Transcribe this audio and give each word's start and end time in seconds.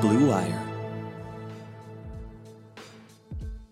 Blue 0.00 0.30
Wire. 0.30 0.66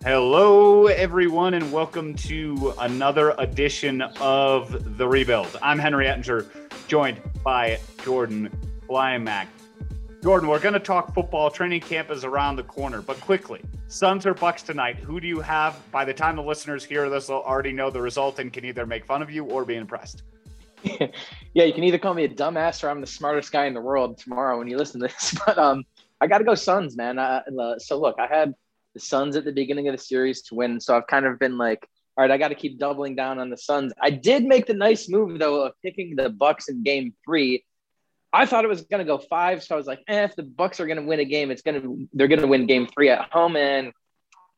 Hello, 0.03 0.87
everyone, 0.87 1.54
and 1.54 1.73
welcome 1.73 2.15
to 2.17 2.75
another 2.81 3.34
edition 3.39 4.02
of 4.20 4.99
The 4.99 5.09
Rebuild. 5.09 5.59
I'm 5.63 5.79
Henry 5.79 6.06
Ettinger, 6.06 6.45
joined 6.86 7.22
by 7.43 7.79
Jordan 8.04 8.50
Blymack. 8.86 9.46
Jordan, 10.22 10.50
we're 10.50 10.59
going 10.59 10.75
to 10.75 10.80
talk 10.80 11.14
football. 11.14 11.50
Training 11.50 11.80
camp 11.80 12.11
is 12.11 12.25
around 12.25 12.56
the 12.56 12.64
corner, 12.64 13.00
but 13.00 13.18
quickly, 13.22 13.62
Suns 13.86 14.26
or 14.26 14.34
Bucks 14.34 14.62
tonight? 14.62 14.96
Who 14.96 15.20
do 15.20 15.26
you 15.26 15.40
have? 15.40 15.80
By 15.90 16.04
the 16.04 16.12
time 16.12 16.36
the 16.36 16.42
listeners 16.42 16.84
hear 16.84 17.08
this, 17.08 17.29
they'll 17.29 17.38
already 17.38 17.72
know 17.72 17.88
the 17.88 18.02
result 18.02 18.38
and 18.38 18.52
can 18.52 18.66
either 18.66 18.84
make 18.84 19.06
fun 19.06 19.22
of 19.22 19.30
you 19.30 19.45
or 19.46 19.64
be 19.64 19.76
impressed. 19.76 20.24
yeah, 20.84 21.64
you 21.64 21.72
can 21.72 21.84
either 21.84 21.98
call 21.98 22.12
me 22.12 22.24
a 22.24 22.29
dumbass 22.29 22.84
or 22.84 22.90
I'm 22.90 23.00
the 23.00 23.06
smartest 23.06 23.50
guy 23.50 23.64
in 23.64 23.72
the 23.72 23.80
world 23.80 24.18
tomorrow 24.18 24.58
when 24.58 24.68
you 24.68 24.76
listen 24.76 25.00
to 25.00 25.06
this. 25.06 25.35
But 25.46 25.57
um, 25.57 25.85
I 26.21 26.27
got 26.27 26.39
to 26.39 26.45
go 26.45 26.54
Suns, 26.54 26.96
man. 26.96 27.18
Uh, 27.18 27.43
so 27.79 28.00
look, 28.00 28.17
I 28.18 28.26
had 28.26 28.54
the 28.95 29.00
Suns 29.00 29.36
at 29.36 29.45
the 29.45 29.53
beginning 29.53 29.89
of 29.89 29.93
the 29.93 30.03
series 30.03 30.43
to 30.43 30.54
win, 30.54 30.81
so 30.81 30.96
I've 30.96 31.07
kind 31.07 31.26
of 31.26 31.39
been 31.39 31.59
like, 31.59 31.89
all 32.17 32.23
right, 32.23 32.31
I 32.31 32.39
got 32.39 32.49
to 32.49 32.57
keep 32.57 32.79
doubling 32.79 33.15
down 33.15 33.39
on 33.39 33.51
the 33.51 33.57
Suns. 33.57 33.93
I 34.03 34.11
did 34.11 34.45
make 34.45 34.67
the 34.67 34.75
nice 34.75 35.09
move 35.09 35.39
though 35.39 35.67
of 35.67 35.73
picking 35.85 36.17
the 36.17 36.29
Bucks 36.29 36.69
in 36.69 36.83
Game 36.83 37.15
Three. 37.25 37.65
I 38.33 38.45
thought 38.45 38.65
it 38.65 38.69
was 38.69 38.83
going 38.83 38.99
to 38.99 39.11
go 39.11 39.19
five, 39.19 39.62
so 39.62 39.75
I 39.75 39.79
was 39.79 39.87
like, 39.87 40.01
eh, 40.09 40.25
if 40.25 40.37
the 40.37 40.43
Bucks 40.43 40.81
are 40.81 40.87
going 40.87 40.99
to 40.99 41.07
win 41.07 41.21
a 41.21 41.25
game, 41.25 41.51
it's 41.51 41.62
going 41.62 41.81
to 41.81 42.09
they're 42.12 42.29
going 42.29 42.41
to 42.41 42.48
win 42.48 42.67
Game 42.67 42.87
Three 42.87 43.09
at 43.09 43.33
home, 43.33 43.57
and 43.57 43.93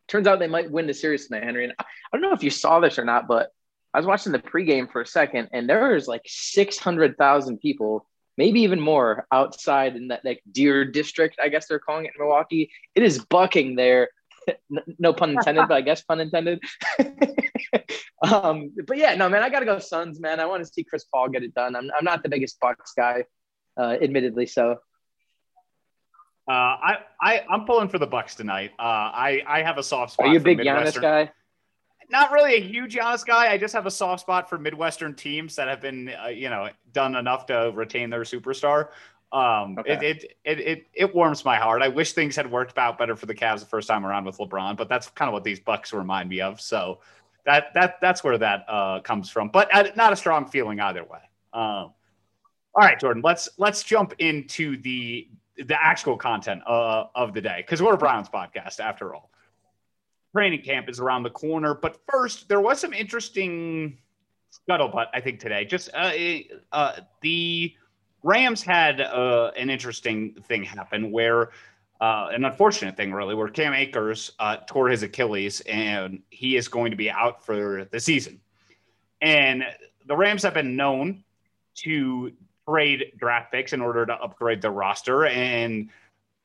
turns 0.09 0.27
out 0.27 0.39
they 0.39 0.49
might 0.49 0.71
win 0.71 0.87
the 0.87 0.95
series 0.95 1.27
tonight, 1.27 1.45
Henry. 1.45 1.65
And 1.65 1.75
I 1.79 1.85
don't 2.13 2.23
know 2.23 2.33
if 2.33 2.43
you 2.43 2.51
saw 2.51 2.81
this 2.81 2.99
or 2.99 3.05
not, 3.05 3.29
but 3.29 3.51
I 3.93 3.99
was 3.99 4.07
watching 4.07 4.33
the 4.33 4.39
pregame 4.39 4.91
for 4.91 5.03
a 5.03 5.07
second, 5.07 5.51
and 5.53 5.69
there 5.69 5.93
was 5.93 6.09
like 6.09 6.23
six 6.27 6.79
hundred 6.79 7.17
thousand 7.19 7.59
people, 7.59 8.07
maybe 8.41 8.61
even 8.63 8.81
more, 8.81 9.27
outside 9.31 9.97
in 9.97 10.09
that 10.09 10.25
like 10.25 10.43
Deer 10.51 10.87
District, 10.87 11.39
I 11.45 11.51
guess 11.51 11.67
they're 11.67 11.79
calling 11.79 12.07
it 12.07 12.13
in 12.17 12.25
Milwaukee. 12.25 12.71
It 12.95 13.03
is 13.03 13.23
bucking 13.27 13.77
there. 13.77 14.09
no 14.99 15.13
pun 15.13 15.31
intended, 15.33 15.69
but 15.69 15.75
I 15.75 15.83
guess 15.83 16.01
pun 16.01 16.21
intended. 16.21 16.59
um, 18.23 18.73
but 18.87 18.97
yeah, 18.97 19.15
no, 19.15 19.29
man, 19.29 19.43
I 19.43 19.51
got 19.51 19.61
to 19.61 19.67
go 19.67 19.79
Suns, 19.79 20.21
man. 20.21 20.41
I 20.41 20.47
want 20.47 20.65
to 20.65 20.73
see 20.73 20.85
Chris 20.85 21.05
Paul 21.05 21.29
get 21.29 21.43
it 21.43 21.55
done. 21.55 21.77
I'm, 21.77 21.91
I'm 21.95 22.05
not 22.05 22.23
the 22.23 22.31
biggest 22.31 22.59
Bucks 22.61 22.95
guy, 22.97 23.25
uh, 23.79 23.97
admittedly. 24.01 24.47
So, 24.47 24.79
uh, 26.49 26.51
I, 26.51 26.99
I, 27.21 27.45
I'm 27.51 27.67
pulling 27.67 27.91
for 27.91 27.99
the 27.99 28.07
Bucks 28.07 28.37
tonight. 28.37 28.71
Uh, 28.79 28.83
I, 29.29 29.43
I 29.47 29.63
have 29.63 29.77
a 29.77 29.83
soft 29.83 30.15
spot. 30.15 30.29
Are 30.29 30.33
you 30.33 30.39
a 30.39 30.43
big 30.43 30.61
Giannis 30.61 30.99
guy? 30.99 31.31
Not 32.11 32.33
really 32.33 32.57
a 32.57 32.61
huge 32.61 32.95
Giannis 32.95 33.25
guy. 33.25 33.53
I 33.53 33.59
just 33.59 33.75
have 33.75 33.87
a 33.87 33.91
soft 33.91 34.23
spot 34.23 34.49
for 34.49 34.59
Midwestern 34.59 35.15
teams 35.15 35.57
that 35.57 35.69
have 35.69 35.81
been, 35.81 36.13
uh, 36.23 36.29
you 36.29 36.51
know, 36.51 36.69
done 36.93 37.17
enough 37.17 37.47
to 37.47 37.73
retain 37.75 38.11
their 38.11 38.23
superstar. 38.23 38.89
Um, 39.33 39.79
okay. 39.79 39.93
it, 39.93 40.03
it, 40.03 40.37
it, 40.45 40.61
it, 40.61 40.87
it 40.93 41.15
warms 41.15 41.45
my 41.45 41.57
heart. 41.57 41.83
I 41.83 41.89
wish 41.89 42.13
things 42.13 42.35
had 42.35 42.51
worked 42.51 42.77
out 42.79 42.99
better 42.99 43.15
for 43.15 43.27
the 43.27 43.35
Cavs 43.35 43.61
the 43.61 43.67
first 43.67 43.87
time 43.87 44.05
around 44.05 44.25
with 44.25 44.39
LeBron, 44.39 44.77
but 44.77 44.89
that's 44.89 45.09
kind 45.09 45.29
of 45.29 45.33
what 45.33 45.45
these 45.45 45.61
Bucks 45.61 45.93
remind 45.93 46.29
me 46.29 46.41
of. 46.41 46.61
So 46.61 46.99
that, 47.47 47.73
that, 47.75 48.01
that's 48.01 48.25
where 48.25 48.39
that 48.39 48.65
uh, 48.69 49.01
comes 49.01 49.31
from, 49.31 49.49
but 49.49 49.73
uh, 49.75 49.91
not 49.95 50.13
a 50.13 50.17
strong 50.17 50.47
feeling 50.47 50.81
either 50.81 51.05
way. 51.05 51.21
Um, 51.53 51.93
all 52.75 52.83
right, 52.83 52.99
Jordan, 52.99 53.23
let's, 53.25 53.49
let's 53.57 53.85
jump 53.85 54.15
into 54.19 54.77
the, 54.83 55.29
the 55.65 55.77
actual 55.81 56.17
content 56.17 56.63
uh, 56.67 57.05
of 57.15 57.33
the 57.33 57.41
day 57.41 57.63
because 57.65 57.81
we're 57.81 57.95
a 57.95 57.99
Browns 57.99 58.29
podcast 58.29 58.81
after 58.81 59.15
all 59.15 59.31
training 60.35 60.63
camp 60.63 60.89
is 60.89 61.01
around 61.01 61.23
the 61.23 61.31
corner. 61.31 61.75
But 61.75 61.99
first, 62.09 62.49
there 62.49 62.61
was 62.61 62.81
some 62.81 62.93
interesting 62.93 63.99
scuttlebutt, 64.53 65.07
I 65.13 65.21
think, 65.21 65.41
today. 65.41 65.65
Just 65.65 65.91
uh, 65.95 66.13
uh, 66.73 67.01
the 67.21 67.75
Rams 68.23 68.63
had 68.63 69.01
uh, 69.01 69.51
an 69.57 69.71
interesting 69.71 70.35
thing 70.49 70.63
happen 70.63 71.11
where. 71.11 71.51
Uh, 72.03 72.31
an 72.33 72.47
unfortunate 72.47 72.97
thing, 72.97 73.13
really, 73.13 73.35
where 73.35 73.47
Cam 73.47 73.75
Akers 73.75 74.33
uh, 74.39 74.57
tore 74.67 74.89
his 74.89 75.03
Achilles 75.03 75.61
and 75.69 76.23
he 76.31 76.57
is 76.57 76.67
going 76.67 76.91
to 76.91 76.97
be 76.97 77.11
out 77.11 77.45
for 77.45 77.87
the 77.93 78.01
season. 78.01 78.41
And 79.21 79.65
the 80.07 80.17
Rams 80.17 80.43
have 80.45 80.55
been 80.55 80.77
known 80.77 81.23
to 81.83 82.33
trade 82.67 83.13
draft 83.19 83.53
picks 83.53 83.73
in 83.73 83.81
order 83.81 84.07
to 84.07 84.15
upgrade 84.15 84.63
their 84.63 84.71
roster. 84.71 85.27
And 85.27 85.91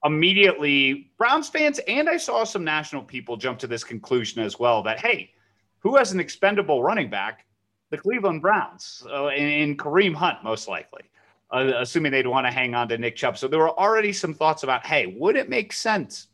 immediately 0.05 1.11
Browns 1.17 1.49
fans 1.49 1.79
and 1.87 2.07
I 2.07 2.17
saw 2.17 2.43
some 2.43 2.63
national 2.63 3.01
people 3.03 3.35
jump 3.35 3.59
to 3.59 3.67
this 3.67 3.83
conclusion 3.83 4.41
as 4.41 4.59
well 4.59 4.83
that 4.83 4.99
hey, 4.99 5.31
who 5.79 5.97
has 5.97 6.11
an 6.11 6.19
expendable 6.19 6.83
running 6.83 7.09
back? 7.09 7.45
The 7.89 7.97
Cleveland 7.97 8.41
Browns 8.41 9.05
uh, 9.11 9.27
in, 9.27 9.47
in, 9.47 9.77
Kareem 9.77 10.13
Hunt, 10.13 10.43
most 10.43 10.67
likely, 10.67 11.03
uh, 11.51 11.71
assuming 11.77 12.11
they'd 12.11 12.25
want 12.25 12.47
to 12.47 12.51
hang 12.51 12.73
on 12.73 12.87
to 12.89 12.97
Nick 12.97 13.15
Chubb. 13.15 13.37
So 13.37 13.47
there 13.47 13.59
were 13.59 13.77
already 13.79 14.11
some 14.11 14.33
thoughts 14.33 14.63
about 14.63 14.85
hey, 14.85 15.15
would 15.17 15.35
it 15.35 15.49
make 15.49 15.73
sense 15.73 16.27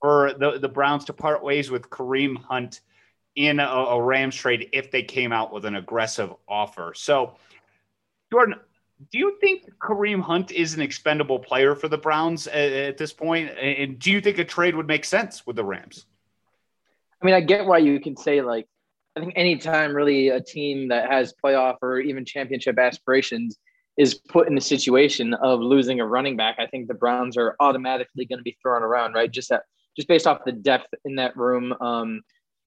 for 0.00 0.34
the, 0.38 0.58
the 0.58 0.68
Browns 0.68 1.04
to 1.06 1.12
part 1.12 1.42
ways 1.42 1.70
with 1.70 1.88
Kareem 1.90 2.36
Hunt 2.36 2.80
in 3.36 3.60
a, 3.60 3.64
a 3.64 4.02
Rams 4.02 4.36
trade 4.36 4.68
if 4.72 4.90
they 4.90 5.02
came 5.02 5.32
out 5.32 5.52
with 5.52 5.64
an 5.64 5.76
aggressive 5.76 6.32
offer? 6.46 6.92
So, 6.94 7.36
Jordan, 8.30 8.56
do 9.10 9.18
you 9.18 9.36
think 9.40 9.70
Kareem 9.82 10.22
Hunt 10.22 10.52
is 10.52 10.74
an 10.74 10.80
expendable 10.80 11.38
player 11.38 11.74
for 11.74 11.88
the 11.88 11.98
Browns 11.98 12.46
at, 12.46 12.72
at, 12.72 12.96
this 12.96 13.12
point? 13.12 13.50
And 13.58 13.98
do 13.98 14.10
you 14.10 14.20
think 14.20 14.38
a 14.38 14.44
trade 14.44 14.76
would 14.76 14.86
make 14.86 15.04
sense 15.04 15.46
with 15.46 15.56
the 15.56 15.64
Rams? 15.64 16.06
I 17.20 17.26
mean, 17.26 17.34
I 17.34 17.40
get 17.40 17.66
why 17.66 17.78
you 17.78 18.00
can 18.00 18.16
say 18.16 18.40
like 18.40 18.66
I 19.16 19.20
think 19.20 19.34
anytime 19.36 19.94
really 19.94 20.28
a 20.28 20.40
team 20.40 20.88
that 20.88 21.10
has 21.10 21.34
playoff 21.42 21.76
or 21.82 22.00
even 22.00 22.24
championship 22.24 22.78
aspirations 22.78 23.56
is 23.96 24.14
put 24.14 24.48
in 24.48 24.56
the 24.56 24.60
situation 24.60 25.34
of 25.34 25.60
losing 25.60 26.00
a 26.00 26.06
running 26.06 26.36
back, 26.36 26.56
I 26.58 26.66
think 26.66 26.88
the 26.88 26.94
Browns 26.94 27.36
are 27.36 27.54
automatically 27.60 28.26
going 28.26 28.40
to 28.40 28.42
be 28.42 28.56
thrown 28.60 28.82
around, 28.82 29.12
right? 29.12 29.30
Just 29.30 29.50
that, 29.50 29.62
just 29.96 30.08
based 30.08 30.26
off 30.26 30.44
the 30.44 30.52
depth 30.52 30.92
in 31.04 31.14
that 31.16 31.36
room. 31.36 31.72
Um, 31.80 32.22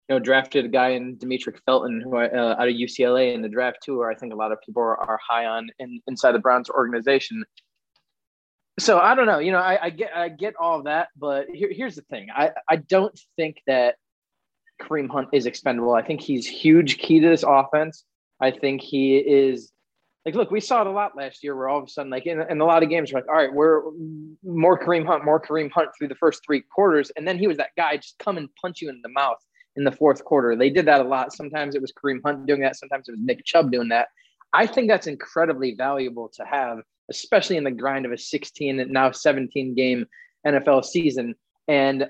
you 0.07 0.15
know, 0.15 0.19
drafted 0.19 0.65
a 0.65 0.69
guy 0.69 0.89
in 0.89 1.17
Demetric 1.17 1.59
Felton 1.65 2.01
who 2.01 2.15
uh, 2.17 2.55
out 2.57 2.67
of 2.67 2.73
UCLA 2.73 3.33
in 3.33 3.41
the 3.41 3.49
draft 3.49 3.79
too, 3.83 3.97
where 3.97 4.09
I 4.09 4.15
think 4.15 4.33
a 4.33 4.37
lot 4.37 4.51
of 4.51 4.59
people 4.65 4.81
are, 4.81 4.97
are 4.97 5.19
high 5.25 5.45
on 5.45 5.69
in, 5.79 6.01
inside 6.07 6.31
the 6.31 6.39
Browns 6.39 6.69
organization. 6.69 7.43
So 8.79 8.99
I 8.99 9.15
don't 9.15 9.25
know, 9.25 9.39
you 9.39 9.51
know, 9.51 9.59
I, 9.59 9.85
I 9.85 9.89
get 9.89 10.15
I 10.15 10.29
get 10.29 10.53
all 10.59 10.83
that, 10.83 11.09
but 11.17 11.47
here, 11.51 11.69
here's 11.71 11.95
the 11.95 12.03
thing: 12.03 12.27
I 12.33 12.51
I 12.69 12.75
don't 12.77 13.19
think 13.35 13.57
that 13.65 13.95
Kareem 14.81 15.09
Hunt 15.09 15.29
is 15.33 15.45
expendable. 15.45 15.93
I 15.93 16.03
think 16.03 16.21
he's 16.21 16.47
huge 16.47 16.99
key 16.99 17.19
to 17.19 17.27
this 17.27 17.43
offense. 17.45 18.05
I 18.39 18.51
think 18.51 18.81
he 18.81 19.17
is 19.17 19.71
like, 20.25 20.35
look, 20.35 20.51
we 20.51 20.59
saw 20.59 20.81
it 20.81 20.87
a 20.87 20.91
lot 20.91 21.17
last 21.17 21.43
year 21.43 21.55
where 21.55 21.69
all 21.69 21.79
of 21.79 21.85
a 21.85 21.89
sudden, 21.89 22.11
like 22.11 22.27
in, 22.27 22.39
in 22.41 22.61
a 22.61 22.65
lot 22.65 22.83
of 22.83 22.89
games, 22.89 23.11
we're 23.11 23.19
like, 23.19 23.29
all 23.29 23.35
right, 23.35 23.51
we're 23.51 23.81
more 24.43 24.77
Kareem 24.77 25.07
Hunt, 25.07 25.25
more 25.25 25.41
Kareem 25.41 25.71
Hunt 25.71 25.89
through 25.97 26.09
the 26.09 26.15
first 26.15 26.43
three 26.45 26.61
quarters. 26.61 27.11
And 27.15 27.27
then 27.27 27.39
he 27.39 27.47
was 27.47 27.57
that 27.57 27.69
guy 27.75 27.97
just 27.97 28.19
come 28.19 28.37
and 28.37 28.49
punch 28.61 28.81
you 28.81 28.89
in 28.89 28.99
the 29.01 29.09
mouth 29.09 29.37
in 29.77 29.83
the 29.83 29.91
fourth 29.91 30.25
quarter. 30.25 30.55
They 30.55 30.69
did 30.69 30.87
that 30.87 31.01
a 31.01 31.07
lot. 31.07 31.31
Sometimes 31.31 31.75
it 31.75 31.81
was 31.81 31.93
Kareem 31.93 32.19
Hunt 32.25 32.45
doing 32.47 32.61
that. 32.61 32.75
Sometimes 32.75 33.07
it 33.07 33.11
was 33.11 33.21
Nick 33.23 33.45
Chubb 33.45 33.71
doing 33.71 33.89
that. 33.89 34.07
I 34.51 34.65
think 34.65 34.89
that's 34.89 35.07
incredibly 35.07 35.75
valuable 35.75 36.29
to 36.35 36.43
have, 36.43 36.79
especially 37.09 37.57
in 37.57 37.63
the 37.63 37.71
grind 37.71 38.05
of 38.05 38.11
a 38.11 38.17
16 38.17 38.79
and 38.79 38.91
now 38.91 39.11
17 39.11 39.75
game 39.75 40.05
NFL 40.45 40.83
season. 40.83 41.35
And, 41.67 42.07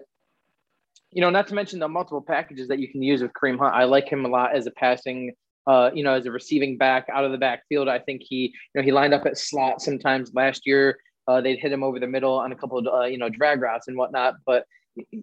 you 1.12 1.22
know, 1.22 1.30
not 1.30 1.48
to 1.48 1.56
mention 1.56 1.80
the 1.80 1.90
multiple 1.90 2.22
packages 2.22 2.70
that 2.70 2.80
you 2.80 2.90
can 2.90 3.04
use 3.04 3.22
with 3.22 3.34
Kareem 3.34 3.60
Hunt. 3.60 3.76
I 3.76 3.84
like 3.84 4.08
him 4.08 4.24
a 4.26 4.30
lot 4.30 4.56
as 4.56 4.66
a 4.66 4.72
passing, 4.72 5.34
uh, 5.66 5.92
you 5.94 6.04
know, 6.04 6.14
as 6.14 6.26
a 6.26 6.32
receiving 6.32 6.78
back 6.78 7.08
out 7.14 7.26
of 7.26 7.32
the 7.32 7.38
backfield. 7.38 7.90
I 7.90 8.00
think 8.00 8.22
he, 8.24 8.54
you 8.74 8.82
know, 8.82 8.84
he 8.84 8.92
lined 8.94 9.14
up 9.14 9.26
at 9.26 9.38
slot 9.38 9.82
sometimes 9.82 10.34
last 10.34 10.66
year. 10.66 11.00
Uh, 11.28 11.42
they'd 11.42 11.60
hit 11.60 11.74
him 11.74 11.84
over 11.84 12.00
the 12.00 12.08
middle 12.08 12.36
on 12.36 12.54
a 12.54 12.56
couple 12.56 12.78
of, 12.78 12.88
uh, 12.88 13.04
you 13.04 13.18
know, 13.18 13.28
drag 13.28 13.62
routes 13.62 13.90
and 13.90 13.98
whatnot. 13.98 14.36
But 14.46 14.64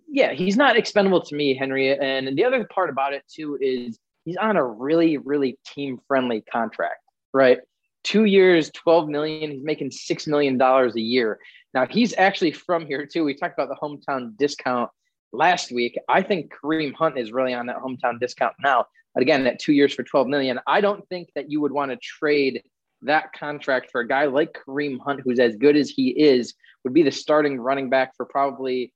yeah, 0.08 0.32
he's 0.32 0.56
not 0.56 0.76
expendable 0.76 1.22
to 1.22 1.34
me, 1.34 1.56
Henry. 1.56 1.96
And 1.98 2.36
the 2.36 2.44
other 2.44 2.64
part 2.64 2.90
about 2.90 3.12
it 3.12 3.24
too 3.28 3.58
is 3.60 3.98
he's 4.24 4.36
on 4.36 4.56
a 4.56 4.64
really, 4.64 5.18
really 5.18 5.58
team 5.66 5.98
friendly 6.06 6.42
contract, 6.42 7.00
right? 7.32 7.58
Two 8.02 8.24
years, 8.24 8.70
12 8.70 9.08
million. 9.08 9.50
He's 9.50 9.64
making 9.64 9.90
$6 9.90 10.28
million 10.28 10.60
a 10.60 11.00
year. 11.00 11.38
Now 11.72 11.86
he's 11.86 12.14
actually 12.16 12.52
from 12.52 12.86
here 12.86 13.06
too. 13.06 13.24
We 13.24 13.34
talked 13.34 13.58
about 13.58 13.68
the 13.68 13.76
hometown 13.76 14.36
discount 14.36 14.90
last 15.32 15.72
week. 15.72 15.98
I 16.08 16.22
think 16.22 16.52
Kareem 16.52 16.94
Hunt 16.94 17.18
is 17.18 17.32
really 17.32 17.54
on 17.54 17.66
that 17.66 17.78
hometown 17.78 18.20
discount 18.20 18.54
now. 18.62 18.86
But 19.14 19.22
again, 19.22 19.46
at 19.46 19.58
two 19.58 19.72
years 19.72 19.94
for 19.94 20.02
12 20.02 20.26
million, 20.26 20.58
I 20.66 20.80
don't 20.80 21.06
think 21.08 21.30
that 21.34 21.50
you 21.50 21.60
would 21.60 21.72
want 21.72 21.90
to 21.90 21.96
trade 21.96 22.62
that 23.02 23.32
contract 23.32 23.90
for 23.90 24.00
a 24.00 24.08
guy 24.08 24.24
like 24.24 24.56
Kareem 24.66 24.98
Hunt, 25.00 25.20
who's 25.24 25.38
as 25.38 25.56
good 25.56 25.76
as 25.76 25.90
he 25.90 26.10
is, 26.10 26.54
would 26.84 26.94
be 26.94 27.02
the 27.02 27.12
starting 27.12 27.60
running 27.60 27.90
back 27.90 28.16
for 28.16 28.26
probably 28.26 28.92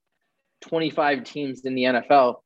25 0.62 1.24
teams 1.24 1.64
in 1.64 1.74
the 1.74 1.84
NFL. 1.84 2.36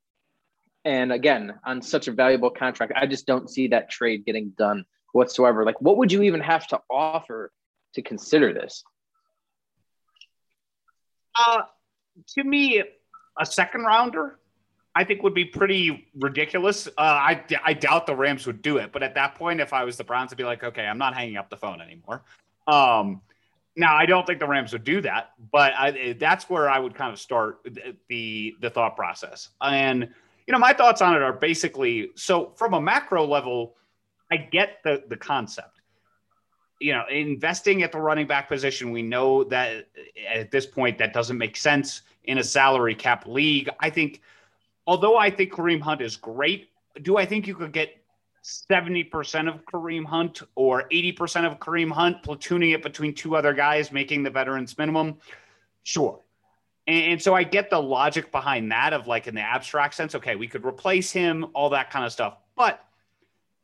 And 0.84 1.12
again, 1.12 1.54
on 1.64 1.80
such 1.80 2.08
a 2.08 2.12
valuable 2.12 2.50
contract, 2.50 2.92
I 2.96 3.06
just 3.06 3.26
don't 3.26 3.48
see 3.48 3.68
that 3.68 3.90
trade 3.90 4.24
getting 4.24 4.50
done 4.50 4.84
whatsoever. 5.12 5.64
Like, 5.64 5.80
what 5.80 5.96
would 5.98 6.10
you 6.10 6.22
even 6.22 6.40
have 6.40 6.66
to 6.68 6.80
offer 6.90 7.52
to 7.94 8.02
consider 8.02 8.52
this? 8.52 8.82
Uh, 11.38 11.62
to 12.34 12.44
me, 12.44 12.82
a 13.38 13.46
second 13.46 13.82
rounder, 13.82 14.38
I 14.94 15.04
think 15.04 15.22
would 15.22 15.34
be 15.34 15.44
pretty 15.44 16.08
ridiculous. 16.18 16.86
Uh, 16.86 16.90
I, 16.98 17.44
I 17.64 17.72
doubt 17.72 18.06
the 18.06 18.14
Rams 18.14 18.46
would 18.46 18.60
do 18.60 18.76
it, 18.76 18.92
but 18.92 19.02
at 19.02 19.14
that 19.14 19.36
point, 19.36 19.60
if 19.60 19.72
I 19.72 19.84
was 19.84 19.96
the 19.96 20.04
Browns, 20.04 20.32
I'd 20.32 20.38
be 20.38 20.44
like, 20.44 20.62
okay, 20.62 20.84
I'm 20.84 20.98
not 20.98 21.14
hanging 21.14 21.36
up 21.36 21.48
the 21.48 21.56
phone 21.56 21.80
anymore. 21.80 22.24
Um, 22.66 23.22
Now, 23.74 23.96
I 23.96 24.04
don't 24.04 24.26
think 24.26 24.38
the 24.38 24.46
Rams 24.46 24.72
would 24.72 24.84
do 24.84 25.00
that, 25.00 25.30
but 25.50 25.72
I, 25.74 26.14
that's 26.18 26.50
where 26.50 26.68
I 26.68 26.78
would 26.78 26.94
kind 26.94 27.12
of 27.12 27.18
start 27.18 27.66
the 28.08 28.54
the 28.60 28.70
thought 28.70 28.96
process. 28.96 29.48
And 29.62 30.08
you 30.46 30.52
know, 30.52 30.58
my 30.58 30.72
thoughts 30.72 31.00
on 31.00 31.14
it 31.14 31.22
are 31.22 31.32
basically 31.32 32.10
so 32.14 32.52
from 32.56 32.74
a 32.74 32.80
macro 32.80 33.26
level, 33.26 33.76
I 34.30 34.36
get 34.36 34.82
the 34.84 35.04
the 35.08 35.16
concept. 35.16 35.80
You 36.80 36.92
know, 36.92 37.04
investing 37.08 37.82
at 37.82 37.92
the 37.92 38.00
running 38.00 38.26
back 38.26 38.48
position, 38.48 38.90
we 38.90 39.02
know 39.02 39.44
that 39.44 39.86
at 40.28 40.50
this 40.50 40.66
point 40.66 40.98
that 40.98 41.12
doesn't 41.12 41.38
make 41.38 41.56
sense 41.56 42.02
in 42.24 42.38
a 42.38 42.44
salary 42.44 42.94
cap 42.94 43.26
league. 43.26 43.70
I 43.80 43.88
think, 43.88 44.20
although 44.86 45.16
I 45.16 45.30
think 45.30 45.52
Kareem 45.52 45.80
Hunt 45.80 46.02
is 46.02 46.16
great, 46.16 46.70
do 47.00 47.16
I 47.16 47.24
think 47.24 47.46
you 47.46 47.54
could 47.54 47.72
get 47.72 48.01
70% 48.42 49.48
of 49.48 49.64
Kareem 49.64 50.04
Hunt 50.04 50.42
or 50.54 50.88
80% 50.88 51.46
of 51.46 51.58
Kareem 51.58 51.90
Hunt, 51.90 52.22
platooning 52.22 52.74
it 52.74 52.82
between 52.82 53.14
two 53.14 53.36
other 53.36 53.52
guys, 53.52 53.92
making 53.92 54.22
the 54.22 54.30
veterans 54.30 54.76
minimum? 54.76 55.18
Sure. 55.84 56.20
And, 56.86 57.12
and, 57.12 57.22
so 57.22 57.34
I 57.34 57.44
get 57.44 57.70
the 57.70 57.80
logic 57.80 58.32
behind 58.32 58.72
that 58.72 58.92
of 58.92 59.06
like 59.06 59.28
in 59.28 59.34
the 59.34 59.40
abstract 59.40 59.94
sense, 59.94 60.14
okay, 60.16 60.34
we 60.34 60.48
could 60.48 60.64
replace 60.64 61.12
him, 61.12 61.46
all 61.54 61.70
that 61.70 61.90
kind 61.90 62.04
of 62.04 62.12
stuff. 62.12 62.36
But 62.56 62.84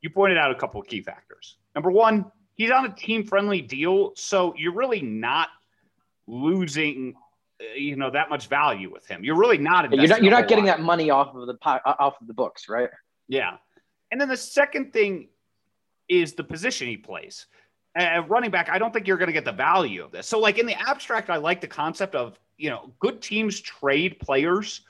you 0.00 0.10
pointed 0.10 0.38
out 0.38 0.52
a 0.52 0.54
couple 0.54 0.80
of 0.80 0.86
key 0.86 1.02
factors. 1.02 1.56
Number 1.74 1.90
one, 1.90 2.30
he's 2.54 2.70
on 2.70 2.84
a 2.86 2.94
team 2.94 3.24
friendly 3.24 3.60
deal. 3.60 4.12
So 4.14 4.54
you're 4.56 4.74
really 4.74 5.02
not 5.02 5.48
losing 6.28 7.14
uh, 7.60 7.74
you 7.74 7.96
know 7.96 8.10
that 8.10 8.30
much 8.30 8.46
value 8.46 8.92
with 8.92 9.06
him. 9.06 9.24
You're 9.24 9.36
really 9.36 9.58
not. 9.58 9.92
You're 9.92 10.06
not. 10.06 10.22
You're 10.22 10.30
not 10.30 10.46
getting 10.46 10.66
lot. 10.66 10.76
that 10.76 10.82
money 10.82 11.10
off 11.10 11.34
of 11.34 11.46
the 11.46 11.56
off 11.64 12.20
of 12.20 12.26
the 12.26 12.34
books, 12.34 12.68
right? 12.68 12.88
Yeah, 13.26 13.56
and 14.10 14.20
then 14.20 14.28
the 14.28 14.36
second 14.36 14.92
thing 14.92 15.28
is 16.08 16.34
the 16.34 16.44
position 16.44 16.88
he 16.88 16.96
plays. 16.96 17.46
At 17.94 18.28
running 18.28 18.50
back, 18.50 18.68
I 18.70 18.78
don't 18.78 18.92
think 18.92 19.06
you're 19.06 19.16
going 19.16 19.28
to 19.28 19.32
get 19.32 19.44
the 19.44 19.52
value 19.52 20.04
of 20.04 20.12
this. 20.12 20.26
So, 20.26 20.38
like 20.38 20.58
in 20.58 20.66
the 20.66 20.78
abstract, 20.80 21.30
I 21.30 21.36
like 21.36 21.60
the 21.60 21.66
concept 21.66 22.14
of 22.14 22.38
you 22.56 22.70
know 22.70 22.92
good 23.00 23.20
teams 23.20 23.60
trade 23.60 24.18
players 24.20 24.82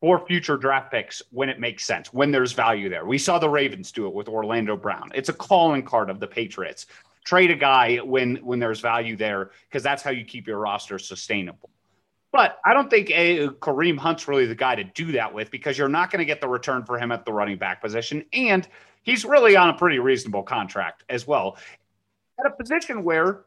for 0.00 0.26
future 0.26 0.56
draft 0.56 0.90
picks 0.90 1.22
when 1.30 1.48
it 1.48 1.60
makes 1.60 1.86
sense, 1.86 2.12
when 2.12 2.32
there's 2.32 2.52
value 2.52 2.88
there. 2.88 3.06
We 3.06 3.18
saw 3.18 3.38
the 3.38 3.48
Ravens 3.48 3.92
do 3.92 4.06
it 4.06 4.12
with 4.12 4.28
Orlando 4.28 4.76
Brown. 4.76 5.12
It's 5.14 5.28
a 5.28 5.32
calling 5.32 5.84
card 5.84 6.10
of 6.10 6.18
the 6.18 6.26
Patriots. 6.26 6.86
Trade 7.24 7.52
a 7.52 7.56
guy 7.56 7.98
when 7.98 8.36
when 8.36 8.58
there's 8.58 8.80
value 8.80 9.16
there 9.16 9.52
because 9.68 9.82
that's 9.82 10.02
how 10.02 10.10
you 10.10 10.24
keep 10.24 10.46
your 10.46 10.58
roster 10.58 10.98
sustainable. 10.98 11.70
But 12.32 12.58
I 12.64 12.72
don't 12.72 12.88
think 12.88 13.10
a 13.10 13.48
Kareem 13.48 13.98
Hunt's 13.98 14.26
really 14.26 14.46
the 14.46 14.54
guy 14.54 14.74
to 14.74 14.84
do 14.84 15.12
that 15.12 15.34
with 15.34 15.50
because 15.50 15.76
you're 15.76 15.88
not 15.88 16.10
going 16.10 16.20
to 16.20 16.24
get 16.24 16.40
the 16.40 16.48
return 16.48 16.84
for 16.84 16.98
him 16.98 17.12
at 17.12 17.26
the 17.26 17.32
running 17.32 17.58
back 17.58 17.82
position. 17.82 18.24
And 18.32 18.66
he's 19.02 19.24
really 19.24 19.54
on 19.54 19.68
a 19.68 19.74
pretty 19.74 19.98
reasonable 19.98 20.42
contract 20.42 21.04
as 21.10 21.26
well. 21.26 21.58
At 22.40 22.46
a 22.46 22.50
position 22.50 23.04
where 23.04 23.40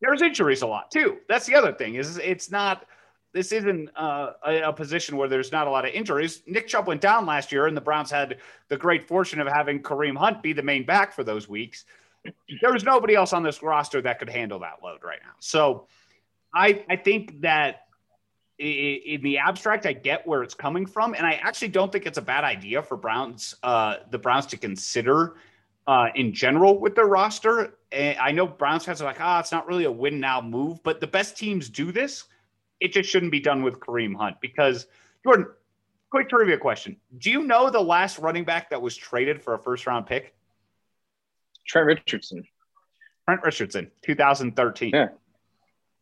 there's 0.00 0.22
injuries 0.22 0.62
a 0.62 0.66
lot 0.66 0.90
too. 0.90 1.18
That's 1.28 1.46
the 1.46 1.54
other 1.54 1.72
thing 1.72 1.94
is 1.94 2.18
it's 2.18 2.50
not 2.50 2.84
this 3.32 3.52
isn't 3.52 3.90
uh, 3.96 4.32
a, 4.44 4.62
a, 4.68 4.72
position 4.72 5.16
where 5.16 5.28
there's 5.28 5.50
not 5.50 5.66
a 5.66 5.70
lot 5.70 5.84
of 5.84 5.92
injuries. 5.92 6.42
Nick 6.46 6.68
Chubb 6.68 6.86
went 6.86 7.00
down 7.00 7.26
last 7.26 7.50
year, 7.50 7.66
and 7.66 7.76
the 7.76 7.80
Browns 7.80 8.08
had 8.08 8.38
the 8.68 8.76
great 8.76 9.08
fortune 9.08 9.40
of 9.40 9.48
having 9.48 9.82
Kareem 9.82 10.16
Hunt 10.16 10.40
be 10.40 10.52
the 10.52 10.62
main 10.62 10.86
back 10.86 11.12
for 11.12 11.24
those 11.24 11.48
weeks. 11.48 11.84
There 12.60 12.72
was 12.72 12.84
nobody 12.84 13.16
else 13.16 13.32
on 13.32 13.42
this 13.42 13.60
roster 13.60 14.00
that 14.02 14.20
could 14.20 14.30
handle 14.30 14.60
that 14.60 14.76
load 14.84 15.00
right 15.02 15.18
now. 15.22 15.34
So 15.40 15.88
I 16.54 16.84
I 16.88 16.96
think 16.96 17.40
that 17.40 17.83
in 18.58 19.20
the 19.22 19.38
abstract, 19.38 19.86
I 19.86 19.92
get 19.92 20.26
where 20.26 20.42
it's 20.42 20.54
coming 20.54 20.86
from, 20.86 21.14
and 21.14 21.26
I 21.26 21.32
actually 21.42 21.68
don't 21.68 21.90
think 21.90 22.06
it's 22.06 22.18
a 22.18 22.22
bad 22.22 22.44
idea 22.44 22.82
for 22.82 22.96
Browns, 22.96 23.54
uh, 23.62 23.96
the 24.10 24.18
Browns 24.18 24.46
to 24.46 24.56
consider 24.56 25.36
uh, 25.86 26.06
in 26.14 26.32
general 26.32 26.78
with 26.78 26.94
their 26.94 27.06
roster. 27.06 27.78
And 27.90 28.18
I 28.18 28.30
know 28.30 28.46
Browns 28.46 28.84
fans 28.84 29.02
are 29.02 29.04
like, 29.04 29.20
ah, 29.20 29.40
it's 29.40 29.52
not 29.52 29.66
really 29.66 29.84
a 29.84 29.92
win 29.92 30.20
now 30.20 30.40
move, 30.40 30.82
but 30.82 31.00
the 31.00 31.06
best 31.06 31.36
teams 31.36 31.68
do 31.68 31.90
this. 31.90 32.24
It 32.80 32.92
just 32.92 33.08
shouldn't 33.08 33.32
be 33.32 33.40
done 33.40 33.62
with 33.62 33.80
Kareem 33.80 34.14
Hunt 34.16 34.36
because 34.40 34.86
Jordan. 35.24 35.46
Quick 36.10 36.28
trivia 36.28 36.56
question: 36.58 36.96
Do 37.18 37.28
you 37.28 37.42
know 37.42 37.70
the 37.70 37.80
last 37.80 38.20
running 38.20 38.44
back 38.44 38.70
that 38.70 38.80
was 38.80 38.94
traded 38.94 39.42
for 39.42 39.54
a 39.54 39.58
first 39.58 39.84
round 39.84 40.06
pick? 40.06 40.32
Trent 41.66 41.86
Richardson. 41.86 42.44
Trent 43.26 43.42
Richardson, 43.42 43.90
2013. 44.02 44.90
Yeah. 44.94 45.08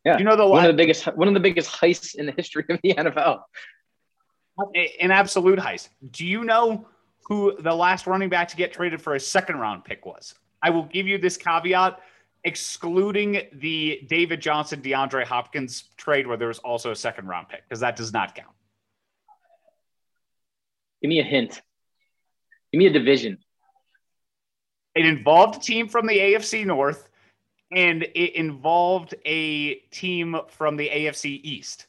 Yeah, 0.05 0.17
you 0.17 0.25
know 0.25 0.35
the 0.35 0.45
one 0.45 0.65
of 0.65 0.67
the 0.67 0.77
biggest 0.77 1.05
one 1.15 1.27
of 1.27 1.33
the 1.33 1.39
biggest 1.39 1.71
heists 1.71 2.15
in 2.15 2.25
the 2.25 2.33
history 2.33 2.65
of 2.69 2.79
the 2.83 2.93
NFL. 2.97 3.41
An 4.99 5.11
absolute 5.11 5.59
heist. 5.59 5.89
Do 6.11 6.25
you 6.25 6.43
know 6.43 6.87
who 7.23 7.59
the 7.59 7.73
last 7.73 8.05
running 8.05 8.29
back 8.29 8.49
to 8.49 8.55
get 8.55 8.73
traded 8.73 9.01
for 9.01 9.15
a 9.15 9.19
second 9.19 9.57
round 9.57 9.85
pick 9.85 10.05
was? 10.05 10.35
I 10.61 10.69
will 10.69 10.83
give 10.83 11.07
you 11.07 11.17
this 11.17 11.37
caveat, 11.37 11.99
excluding 12.43 13.47
the 13.53 14.01
David 14.07 14.41
Johnson, 14.41 14.81
DeAndre 14.81 15.23
Hopkins 15.23 15.85
trade, 15.97 16.27
where 16.27 16.37
there 16.37 16.49
was 16.49 16.59
also 16.59 16.91
a 16.91 16.95
second 16.95 17.27
round 17.27 17.49
pick, 17.49 17.63
because 17.67 17.79
that 17.79 17.95
does 17.95 18.13
not 18.13 18.35
count. 18.35 18.49
Give 21.01 21.09
me 21.09 21.19
a 21.19 21.23
hint. 21.23 21.61
Give 22.71 22.79
me 22.79 22.87
a 22.87 22.93
division. 22.93 23.39
It 24.95 25.05
involved 25.05 25.57
a 25.57 25.59
team 25.59 25.87
from 25.87 26.05
the 26.07 26.17
AFC 26.17 26.65
North 26.65 27.09
and 27.75 28.03
it 28.03 28.35
involved 28.35 29.15
a 29.25 29.75
team 29.91 30.37
from 30.49 30.77
the 30.77 30.89
AFC 30.89 31.39
East. 31.43 31.87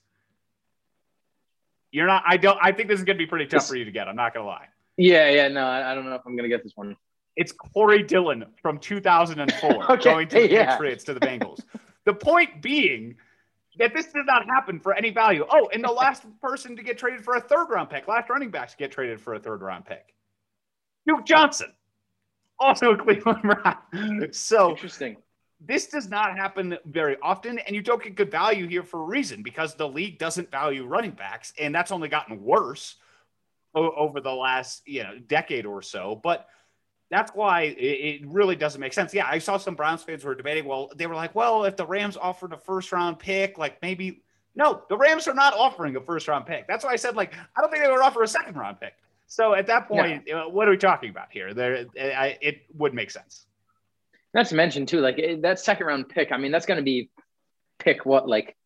You're 1.90 2.06
not. 2.06 2.24
I 2.26 2.36
don't. 2.36 2.58
I 2.60 2.72
think 2.72 2.88
this 2.88 2.98
is 2.98 3.04
going 3.04 3.16
to 3.16 3.22
be 3.22 3.26
pretty 3.26 3.46
tough 3.46 3.58
it's, 3.58 3.68
for 3.68 3.76
you 3.76 3.84
to 3.84 3.92
get. 3.92 4.08
I'm 4.08 4.16
not 4.16 4.34
going 4.34 4.44
to 4.44 4.48
lie. 4.48 4.66
Yeah, 4.96 5.30
yeah. 5.30 5.48
No, 5.48 5.64
I, 5.64 5.92
I 5.92 5.94
don't 5.94 6.04
know 6.04 6.14
if 6.14 6.22
I'm 6.26 6.36
going 6.36 6.48
to 6.48 6.54
get 6.54 6.64
this 6.64 6.72
one. 6.74 6.96
It's 7.36 7.52
Corey 7.52 8.02
Dillon 8.02 8.46
from 8.60 8.78
2004 8.78 9.70
okay, 9.92 10.02
going 10.02 10.28
to 10.28 10.40
the 10.40 10.50
yeah. 10.50 10.72
Patriots 10.72 11.04
to 11.04 11.14
the 11.14 11.20
Bengals. 11.20 11.60
the 12.04 12.14
point 12.14 12.62
being 12.62 13.16
that 13.78 13.92
this 13.94 14.06
did 14.06 14.26
not 14.26 14.46
happen 14.46 14.78
for 14.80 14.94
any 14.94 15.10
value. 15.10 15.44
Oh, 15.48 15.68
and 15.72 15.84
the 15.84 15.92
last 15.92 16.24
person 16.40 16.76
to 16.76 16.82
get 16.82 16.98
traded 16.98 17.24
for 17.24 17.36
a 17.36 17.40
third 17.40 17.66
round 17.66 17.90
pick, 17.90 18.08
last 18.08 18.28
running 18.28 18.50
back 18.50 18.70
to 18.70 18.76
get 18.76 18.90
traded 18.90 19.20
for 19.20 19.34
a 19.34 19.38
third 19.38 19.62
round 19.62 19.84
pick, 19.84 20.14
Duke 21.06 21.24
Johnson, 21.24 21.72
also 22.58 22.92
a 22.92 22.96
Cleveland 22.96 23.42
Brown. 23.42 24.32
So 24.32 24.70
interesting 24.70 25.16
this 25.60 25.86
does 25.86 26.08
not 26.08 26.36
happen 26.36 26.76
very 26.84 27.16
often, 27.22 27.58
and 27.58 27.74
you 27.74 27.82
don't 27.82 28.02
get 28.02 28.14
good 28.14 28.30
value 28.30 28.66
here 28.66 28.82
for 28.82 29.00
a 29.00 29.04
reason 29.04 29.42
because 29.42 29.74
the 29.74 29.88
league 29.88 30.18
doesn't 30.18 30.50
value 30.50 30.84
running 30.86 31.12
backs, 31.12 31.52
and 31.58 31.74
that's 31.74 31.90
only 31.90 32.08
gotten 32.08 32.42
worse 32.42 32.96
over 33.74 34.20
the 34.20 34.32
last 34.32 34.82
you 34.86 35.02
know 35.02 35.18
decade 35.26 35.66
or 35.66 35.82
so. 35.82 36.20
But 36.22 36.48
that's 37.10 37.32
why 37.34 37.62
it, 37.62 38.22
it 38.22 38.26
really 38.26 38.56
doesn't 38.56 38.80
make 38.80 38.92
sense. 38.92 39.14
Yeah, 39.14 39.26
I 39.28 39.38
saw 39.38 39.56
some 39.56 39.74
Browns 39.74 40.02
fans 40.02 40.24
were 40.24 40.34
debating. 40.34 40.64
Well, 40.64 40.90
they 40.96 41.06
were 41.06 41.14
like, 41.14 41.34
well, 41.34 41.64
if 41.64 41.76
the 41.76 41.86
Rams 41.86 42.16
offered 42.16 42.52
a 42.52 42.58
first 42.58 42.92
round 42.92 43.18
pick, 43.18 43.58
like 43.58 43.80
maybe 43.82 44.22
no, 44.54 44.82
the 44.88 44.96
Rams 44.96 45.26
are 45.26 45.34
not 45.34 45.54
offering 45.54 45.96
a 45.96 46.00
first 46.00 46.28
round 46.28 46.46
pick. 46.46 46.66
That's 46.68 46.84
why 46.84 46.92
I 46.92 46.96
said 46.96 47.16
like 47.16 47.34
I 47.56 47.60
don't 47.60 47.70
think 47.70 47.82
they 47.84 47.90
would 47.90 48.00
offer 48.00 48.22
a 48.22 48.28
second 48.28 48.56
round 48.56 48.80
pick. 48.80 48.94
So 49.26 49.54
at 49.54 49.66
that 49.68 49.88
point, 49.88 50.24
no. 50.28 50.48
what 50.48 50.68
are 50.68 50.70
we 50.70 50.76
talking 50.76 51.10
about 51.10 51.28
here? 51.30 51.54
There, 51.54 51.86
it 51.94 52.62
would 52.74 52.92
make 52.92 53.10
sense. 53.10 53.46
Not 54.34 54.46
to 54.46 54.56
mention 54.56 54.84
too, 54.84 55.00
like 55.00 55.18
eh, 55.18 55.36
that 55.42 55.60
second 55.60 55.86
round 55.86 56.08
pick. 56.08 56.32
I 56.32 56.36
mean, 56.36 56.52
that's 56.52 56.66
going 56.66 56.78
to 56.78 56.84
be 56.84 57.08
pick 57.78 58.04
what 58.04 58.28
like 58.28 58.56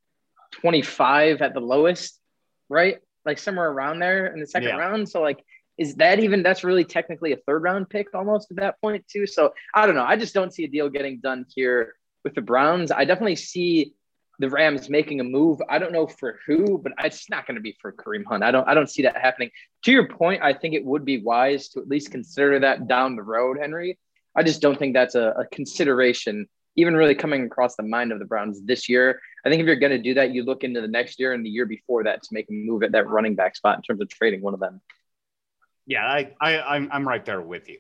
twenty 0.51 0.83
five 0.83 1.43
at 1.43 1.55
the 1.55 1.61
lowest, 1.61 2.19
right? 2.69 2.99
Like 3.25 3.39
somewhere 3.39 3.71
around 3.71 3.99
there 3.99 4.27
in 4.27 4.41
the 4.41 4.47
second 4.47 4.71
yeah. 4.71 4.77
round. 4.77 5.09
So 5.09 5.21
like, 5.21 5.45
is 5.77 5.97
that 5.97 6.21
even? 6.21 6.43
That's 6.43 6.65
really 6.65 6.85
technically 6.85 7.33
a 7.33 7.37
third 7.37 7.63
round 7.63 7.91
pick 7.91 8.09
almost 8.15 8.51
at 8.51 8.57
that 8.57 8.81
point 8.81 9.07
too. 9.09 9.27
So 9.27 9.53
I 9.75 9.85
don't 9.85 9.95
know. 9.95 10.05
I 10.05 10.17
just 10.17 10.35
don't 10.35 10.53
see 10.53 10.65
a 10.65 10.69
deal 10.69 10.89
getting 10.89 11.21
done 11.21 11.45
here 11.55 11.95
with 12.25 12.35
the 12.35 12.41
Browns. 12.41 12.91
I 12.91 13.05
definitely 13.05 13.37
see 13.37 13.93
the 14.39 14.49
Rams 14.49 14.89
making 14.89 15.21
a 15.21 15.25
move. 15.25 15.61
I 15.69 15.79
don't 15.79 15.93
know 15.93 16.07
for 16.07 16.39
who, 16.47 16.79
but 16.79 16.93
it's 17.05 17.29
not 17.29 17.47
going 17.47 17.57
to 17.57 17.61
be 17.61 17.77
for 17.81 17.93
Kareem 17.93 18.25
Hunt. 18.25 18.43
I 18.43 18.51
don't 18.51 18.67
I 18.67 18.73
don't 18.73 18.89
see 18.89 19.03
that 19.03 19.17
happening. 19.19 19.51
To 19.85 19.93
your 19.93 20.09
point, 20.09 20.43
I 20.43 20.55
think 20.55 20.75
it 20.75 20.85
would 20.85 21.05
be 21.05 21.19
wise 21.19 21.69
to 21.71 21.81
at 21.81 21.89
least 21.89 22.11
consider 22.11 22.61
that 22.61 22.89
down 22.89 23.17
the 23.17 23.23
road, 23.23 23.59
Henry. 23.61 23.99
I 24.39 24.45
just 24.45 24.63
don't 24.63 24.79
think 24.79 24.95
that's 24.95 25.17
a, 25.17 25.35
a 25.37 25.47
consideration, 25.47 26.47
even 26.77 26.95
really 26.95 27.17
coming 27.17 27.45
across 27.45 27.75
the 27.75 27.83
mind 27.83 28.13
of 28.13 28.21
the 28.21 28.25
Browns 28.25 28.63
this 28.65 28.89
year. 28.89 29.21
I 29.45 29.49
think 29.49 29.61
if 29.61 29.67
you're 29.67 29.75
going 29.75 29.91
to 29.91 29.99
do 29.99 30.15
that, 30.15 30.33
you 30.33 30.45
look 30.45 30.63
into 30.63 30.81
the 30.81 30.87
next 30.87 31.19
year 31.19 31.33
and 31.33 31.45
the 31.45 31.51
year 31.51 31.67
before 31.67 32.05
that 32.05 32.23
to 32.23 32.29
make 32.31 32.49
a 32.49 32.53
move 32.53 32.85
at 32.85 32.93
that 32.93 33.09
running 33.09 33.35
back 33.35 33.57
spot 33.57 33.77
in 33.77 33.83
terms 33.83 34.01
of 34.01 34.09
trading 34.09 34.41
one 34.41 34.55
of 34.55 34.61
them. 34.61 34.81
Yeah, 35.87 36.05
I, 36.05 36.31
I 36.41 36.61
I'm, 36.61 36.89
I'm 36.93 37.09
right 37.09 37.25
there 37.25 37.41
with 37.41 37.69
you. 37.69 37.79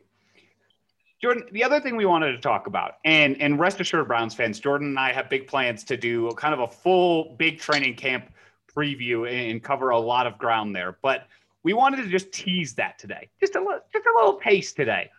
Jordan, 1.22 1.44
the 1.52 1.62
other 1.62 1.80
thing 1.80 1.96
we 1.96 2.06
wanted 2.06 2.32
to 2.32 2.38
talk 2.38 2.66
about, 2.66 2.94
and 3.04 3.40
and 3.40 3.58
rest 3.60 3.80
assured, 3.80 4.08
Browns 4.08 4.34
fans, 4.34 4.58
Jordan 4.58 4.88
and 4.88 4.98
I 4.98 5.12
have 5.12 5.28
big 5.28 5.46
plans 5.46 5.84
to 5.84 5.96
do 5.96 6.28
kind 6.36 6.54
of 6.54 6.60
a 6.60 6.68
full 6.68 7.36
big 7.38 7.60
training 7.60 7.94
camp 7.94 8.32
preview 8.76 9.30
and 9.30 9.62
cover 9.62 9.90
a 9.90 9.98
lot 9.98 10.26
of 10.26 10.38
ground 10.38 10.74
there. 10.74 10.98
But 11.02 11.28
we 11.62 11.72
wanted 11.72 11.98
to 11.98 12.08
just 12.08 12.32
tease 12.32 12.74
that 12.74 12.98
today, 12.98 13.30
just 13.38 13.54
a 13.54 13.60
little, 13.60 13.80
just 13.92 14.06
a 14.06 14.12
little 14.16 14.34
pace 14.34 14.72
today. 14.72 15.10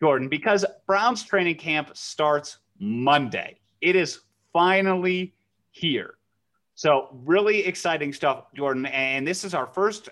Jordan, 0.00 0.28
because 0.28 0.64
Browns 0.86 1.22
training 1.22 1.56
camp 1.56 1.90
starts 1.94 2.58
Monday. 2.78 3.58
It 3.80 3.96
is 3.96 4.20
finally 4.52 5.34
here. 5.70 6.14
So, 6.74 7.08
really 7.24 7.64
exciting 7.64 8.12
stuff, 8.12 8.46
Jordan. 8.54 8.86
And 8.86 9.26
this 9.26 9.44
is 9.44 9.54
our 9.54 9.66
first 9.66 10.08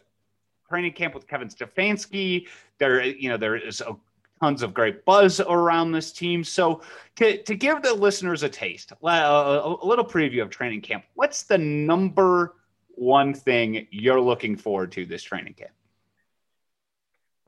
training 0.68 0.92
camp 0.92 1.14
with 1.14 1.26
Kevin 1.26 1.48
Stefanski. 1.48 2.46
There, 2.78 3.04
you 3.04 3.28
know, 3.28 3.36
there 3.36 3.56
is 3.56 3.80
a 3.80 3.96
tons 4.40 4.62
of 4.62 4.74
great 4.74 5.04
buzz 5.04 5.40
around 5.40 5.92
this 5.92 6.12
team. 6.12 6.44
So, 6.44 6.82
to, 7.16 7.42
to 7.42 7.54
give 7.54 7.82
the 7.82 7.92
listeners 7.92 8.42
a 8.42 8.48
taste, 8.48 8.92
a, 8.92 9.06
a 9.06 9.86
little 9.86 10.04
preview 10.04 10.42
of 10.42 10.50
training 10.50 10.82
camp, 10.82 11.04
what's 11.14 11.42
the 11.42 11.58
number 11.58 12.54
one 12.94 13.34
thing 13.34 13.86
you're 13.90 14.20
looking 14.20 14.56
forward 14.56 14.92
to 14.92 15.04
this 15.04 15.22
training 15.22 15.54
camp? 15.54 15.72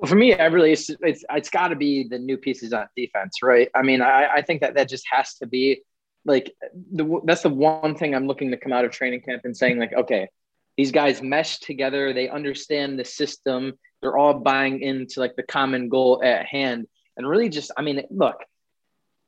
Well, 0.04 0.11
for 0.11 0.16
me, 0.16 0.34
I 0.34 0.44
really 0.49 0.73
it's 0.73 0.90
it's, 1.00 1.25
it's 1.30 1.49
got 1.49 1.68
to 1.68 1.76
be 1.76 2.06
the 2.06 2.18
new 2.18 2.37
pieces 2.37 2.75
on 2.75 2.87
defense, 2.94 3.42
right? 3.42 3.70
I 3.75 3.80
mean, 3.80 4.02
I, 4.02 4.26
I 4.34 4.42
think 4.42 4.61
that 4.61 4.75
that 4.75 4.87
just 4.87 5.06
has 5.11 5.32
to 5.37 5.46
be 5.46 5.80
like 6.26 6.54
the 6.92 7.23
that's 7.25 7.40
the 7.40 7.49
one 7.49 7.94
thing 7.94 8.14
I'm 8.14 8.26
looking 8.26 8.50
to 8.50 8.58
come 8.58 8.75
out 8.75 8.84
of 8.84 8.90
training 8.90 9.23
camp 9.23 9.46
and 9.46 9.56
saying 9.56 9.78
like, 9.78 9.94
okay, 9.94 10.28
these 10.76 10.92
guys 10.92 11.23
mesh 11.23 11.58
together, 11.61 12.12
they 12.12 12.28
understand 12.28 12.99
the 12.99 13.04
system, 13.06 13.78
they're 14.02 14.18
all 14.18 14.34
buying 14.34 14.82
into 14.82 15.20
like 15.20 15.37
the 15.37 15.42
common 15.42 15.88
goal 15.88 16.20
at 16.23 16.44
hand, 16.44 16.87
and 17.16 17.26
really 17.26 17.49
just, 17.49 17.70
I 17.75 17.80
mean, 17.80 18.02
look, 18.11 18.37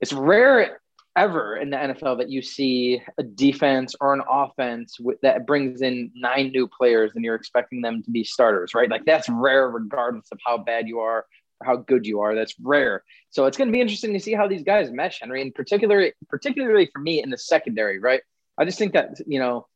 it's 0.03 0.13
rare 0.13 0.83
ever 1.17 1.57
in 1.57 1.71
the 1.71 1.77
NFL 1.77 2.19
that 2.19 2.31
you 2.31 2.43
see 2.43 3.03
a 3.19 3.23
defense 3.23 3.95
or 4.01 4.13
an 4.15 4.23
offense 4.31 4.99
that 5.23 5.47
brings 5.47 5.81
in 5.83 6.13
nine 6.15 6.51
new 6.51 6.69
players 6.69 7.13
and 7.15 7.25
you're 7.25 7.35
expecting 7.35 7.81
them 7.81 8.03
to 8.03 8.11
be 8.11 8.23
starters, 8.23 8.75
right? 8.75 8.91
Like 8.91 9.05
that's 9.07 9.29
rare, 9.29 9.69
regardless 9.71 10.29
of 10.31 10.39
how 10.45 10.59
bad 10.59 10.87
you 10.87 11.01
are 11.01 11.25
or 11.61 11.67
how 11.67 11.77
good 11.77 12.07
you 12.07 12.21
are. 12.21 12.35
That's 12.35 12.55
rare. 12.61 13.03
So 13.31 13.47
it's 13.47 13.57
going 13.57 13.69
to 13.69 13.73
be 13.73 13.81
interesting 13.81 14.13
to 14.13 14.21
see 14.21 14.35
how 14.35 14.47
these 14.47 14.63
guys 14.63 14.91
mesh, 14.91 15.21
Henry, 15.21 15.43
and 15.43 15.55
particularly, 15.55 16.13
particularly 16.29 16.91
for 16.93 17.01
me 17.01 17.23
in 17.23 17.31
the 17.31 17.39
secondary, 17.39 17.99
right? 17.99 18.21
I 18.59 18.65
just 18.65 18.79
think 18.79 18.93
that 18.93 19.17
you 19.27 19.39
know 19.39 19.67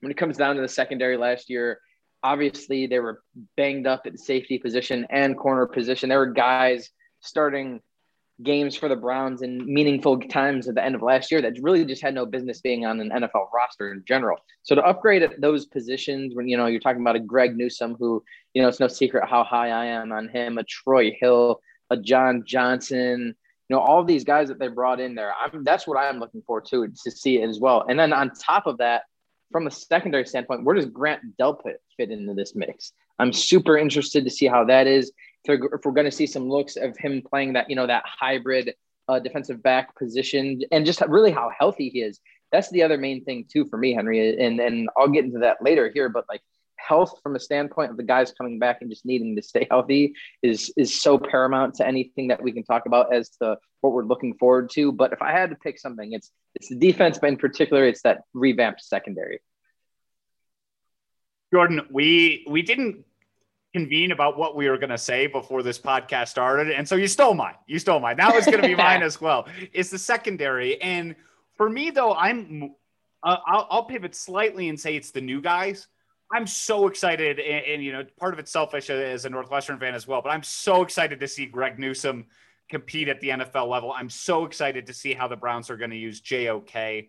when 0.00 0.10
it 0.10 0.16
comes 0.16 0.36
down 0.36 0.56
to 0.56 0.62
the 0.62 0.68
secondary 0.68 1.16
last 1.16 1.48
year. 1.48 1.80
Obviously, 2.24 2.86
they 2.86 3.00
were 3.00 3.20
banged 3.56 3.88
up 3.88 4.02
at 4.06 4.12
the 4.12 4.18
safety 4.18 4.56
position 4.56 5.04
and 5.10 5.36
corner 5.36 5.66
position. 5.66 6.08
There 6.08 6.20
were 6.20 6.26
guys 6.26 6.88
starting 7.18 7.80
games 8.42 8.76
for 8.76 8.88
the 8.88 8.96
Browns 8.96 9.42
in 9.42 9.72
meaningful 9.72 10.18
times 10.20 10.68
at 10.68 10.74
the 10.74 10.84
end 10.84 10.94
of 10.94 11.02
last 11.02 11.30
year 11.30 11.42
that 11.42 11.54
really 11.60 11.84
just 11.84 12.02
had 12.02 12.14
no 12.14 12.26
business 12.26 12.60
being 12.60 12.84
on 12.84 13.00
an 13.00 13.10
NFL 13.10 13.48
roster 13.52 13.92
in 13.92 14.02
general. 14.06 14.38
So 14.62 14.74
to 14.74 14.82
upgrade 14.82 15.22
at 15.22 15.40
those 15.40 15.66
positions, 15.66 16.34
when 16.34 16.48
you 16.48 16.56
know 16.56 16.66
you're 16.66 16.80
talking 16.80 17.00
about 17.00 17.16
a 17.16 17.20
Greg 17.20 17.56
Newsome, 17.56 17.94
who 17.98 18.22
you 18.54 18.62
know 18.62 18.68
it's 18.68 18.80
no 18.80 18.88
secret 18.88 19.28
how 19.28 19.44
high 19.44 19.70
I 19.70 19.86
am 19.86 20.12
on 20.12 20.28
him, 20.28 20.58
a 20.58 20.64
Troy 20.64 21.12
Hill, 21.18 21.60
a 21.90 21.96
John 21.96 22.44
Johnson, 22.46 23.34
you 23.68 23.76
know 23.76 23.80
all 23.80 24.04
these 24.04 24.24
guys 24.24 24.48
that 24.48 24.58
they 24.58 24.68
brought 24.68 25.00
in 25.00 25.14
there. 25.14 25.32
I'm, 25.40 25.64
that's 25.64 25.86
what 25.86 25.98
I'm 25.98 26.18
looking 26.18 26.42
for 26.46 26.60
too 26.60 26.88
to 26.88 27.10
see 27.10 27.40
it 27.40 27.48
as 27.48 27.60
well. 27.60 27.84
And 27.88 27.98
then 27.98 28.12
on 28.12 28.30
top 28.30 28.66
of 28.66 28.78
that, 28.78 29.02
from 29.50 29.66
a 29.66 29.70
secondary 29.70 30.26
standpoint, 30.26 30.64
where 30.64 30.74
does 30.74 30.86
Grant 30.86 31.36
Delpit 31.38 31.76
fit 31.96 32.10
into 32.10 32.34
this 32.34 32.54
mix? 32.54 32.92
I'm 33.18 33.32
super 33.32 33.76
interested 33.76 34.24
to 34.24 34.30
see 34.30 34.46
how 34.46 34.64
that 34.64 34.86
is 34.86 35.12
if 35.44 35.84
we're 35.84 35.92
going 35.92 36.04
to 36.04 36.10
see 36.10 36.26
some 36.26 36.48
looks 36.48 36.76
of 36.76 36.96
him 36.96 37.22
playing 37.22 37.54
that, 37.54 37.68
you 37.68 37.76
know, 37.76 37.86
that 37.86 38.04
hybrid 38.06 38.74
uh, 39.08 39.18
defensive 39.18 39.62
back 39.62 39.96
position 39.96 40.60
and 40.70 40.86
just 40.86 41.00
really 41.02 41.32
how 41.32 41.50
healthy 41.56 41.88
he 41.88 42.02
is. 42.02 42.20
That's 42.50 42.70
the 42.70 42.82
other 42.82 42.98
main 42.98 43.24
thing 43.24 43.46
too 43.50 43.66
for 43.66 43.78
me, 43.78 43.94
Henry. 43.94 44.38
And 44.38 44.60
and 44.60 44.88
I'll 44.96 45.08
get 45.08 45.24
into 45.24 45.40
that 45.40 45.62
later 45.62 45.90
here, 45.92 46.08
but 46.08 46.24
like 46.28 46.42
health 46.76 47.20
from 47.22 47.36
a 47.36 47.40
standpoint 47.40 47.90
of 47.90 47.96
the 47.96 48.02
guys 48.02 48.32
coming 48.32 48.58
back 48.58 48.78
and 48.80 48.90
just 48.90 49.06
needing 49.06 49.36
to 49.36 49.42
stay 49.42 49.66
healthy 49.70 50.14
is 50.42 50.72
is 50.76 51.00
so 51.00 51.18
paramount 51.18 51.74
to 51.76 51.86
anything 51.86 52.28
that 52.28 52.42
we 52.42 52.52
can 52.52 52.64
talk 52.64 52.86
about 52.86 53.14
as 53.14 53.30
to 53.30 53.56
what 53.80 53.92
we're 53.92 54.04
looking 54.04 54.34
forward 54.34 54.70
to. 54.70 54.92
But 54.92 55.12
if 55.12 55.22
I 55.22 55.32
had 55.32 55.50
to 55.50 55.56
pick 55.56 55.78
something, 55.78 56.12
it's 56.12 56.30
it's 56.54 56.68
the 56.68 56.76
defense, 56.76 57.18
but 57.18 57.28
in 57.28 57.36
particular, 57.36 57.86
it's 57.86 58.02
that 58.02 58.22
revamped 58.34 58.82
secondary. 58.82 59.40
Jordan, 61.52 61.82
we 61.90 62.46
we 62.48 62.62
didn't 62.62 63.04
convene 63.72 64.12
about 64.12 64.36
what 64.36 64.54
we 64.54 64.68
were 64.68 64.76
going 64.76 64.90
to 64.90 64.98
say 64.98 65.26
before 65.26 65.62
this 65.62 65.78
podcast 65.78 66.28
started. 66.28 66.70
And 66.72 66.86
so 66.86 66.96
you 66.96 67.08
stole 67.08 67.34
mine. 67.34 67.54
You 67.66 67.78
stole 67.78 68.00
mine. 68.00 68.16
That 68.18 68.34
was 68.34 68.44
going 68.44 68.60
to 68.60 68.68
be 68.68 68.74
mine 68.88 69.02
as 69.02 69.20
well. 69.20 69.46
It's 69.72 69.90
the 69.90 69.98
secondary. 69.98 70.80
And 70.82 71.16
for 71.56 71.70
me, 71.70 71.90
though, 71.90 72.14
I'm, 72.14 72.74
uh, 73.22 73.36
I'll, 73.46 73.66
I'll, 73.70 73.84
pivot 73.84 74.14
slightly 74.14 74.68
and 74.68 74.78
say 74.78 74.96
it's 74.96 75.10
the 75.10 75.20
new 75.20 75.40
guys. 75.40 75.88
I'm 76.30 76.46
so 76.46 76.86
excited. 76.86 77.38
And, 77.38 77.64
and, 77.64 77.84
you 77.84 77.92
know, 77.92 78.04
part 78.18 78.34
of 78.34 78.40
it's 78.40 78.52
selfish 78.52 78.90
as 78.90 79.24
a 79.24 79.30
Northwestern 79.30 79.78
fan 79.78 79.94
as 79.94 80.06
well, 80.06 80.20
but 80.22 80.30
I'm 80.30 80.42
so 80.42 80.82
excited 80.82 81.20
to 81.20 81.28
see 81.28 81.46
Greg 81.46 81.78
Newsome 81.78 82.26
compete 82.68 83.08
at 83.08 83.20
the 83.20 83.28
NFL 83.28 83.68
level. 83.68 83.92
I'm 83.92 84.10
so 84.10 84.44
excited 84.44 84.86
to 84.86 84.94
see 84.94 85.14
how 85.14 85.28
the 85.28 85.36
Browns 85.36 85.70
are 85.70 85.76
going 85.76 85.90
to 85.90 85.96
use 85.96 86.20
JOK 86.20 87.06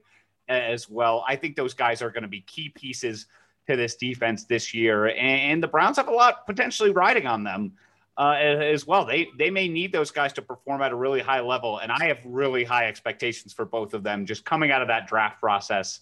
as 0.49 0.89
well. 0.89 1.23
I 1.27 1.35
think 1.35 1.55
those 1.55 1.73
guys 1.73 2.01
are 2.01 2.09
going 2.09 2.23
to 2.23 2.29
be 2.29 2.41
key 2.41 2.69
pieces 2.69 3.27
to 3.67 3.75
this 3.75 3.95
defense 3.95 4.45
this 4.45 4.73
year, 4.73 5.09
and 5.09 5.61
the 5.63 5.67
Browns 5.67 5.97
have 5.97 6.07
a 6.07 6.11
lot 6.11 6.45
potentially 6.45 6.91
riding 6.91 7.27
on 7.27 7.43
them 7.43 7.73
uh, 8.17 8.35
as 8.35 8.85
well. 8.85 9.05
They 9.05 9.27
they 9.37 9.49
may 9.49 9.67
need 9.67 9.91
those 9.91 10.11
guys 10.11 10.33
to 10.33 10.41
perform 10.41 10.81
at 10.81 10.91
a 10.91 10.95
really 10.95 11.21
high 11.21 11.39
level, 11.39 11.79
and 11.79 11.91
I 11.91 12.05
have 12.05 12.19
really 12.25 12.63
high 12.63 12.87
expectations 12.87 13.53
for 13.53 13.65
both 13.65 13.93
of 13.93 14.03
them. 14.03 14.25
Just 14.25 14.45
coming 14.45 14.71
out 14.71 14.81
of 14.81 14.87
that 14.89 15.07
draft 15.07 15.39
process, 15.39 16.01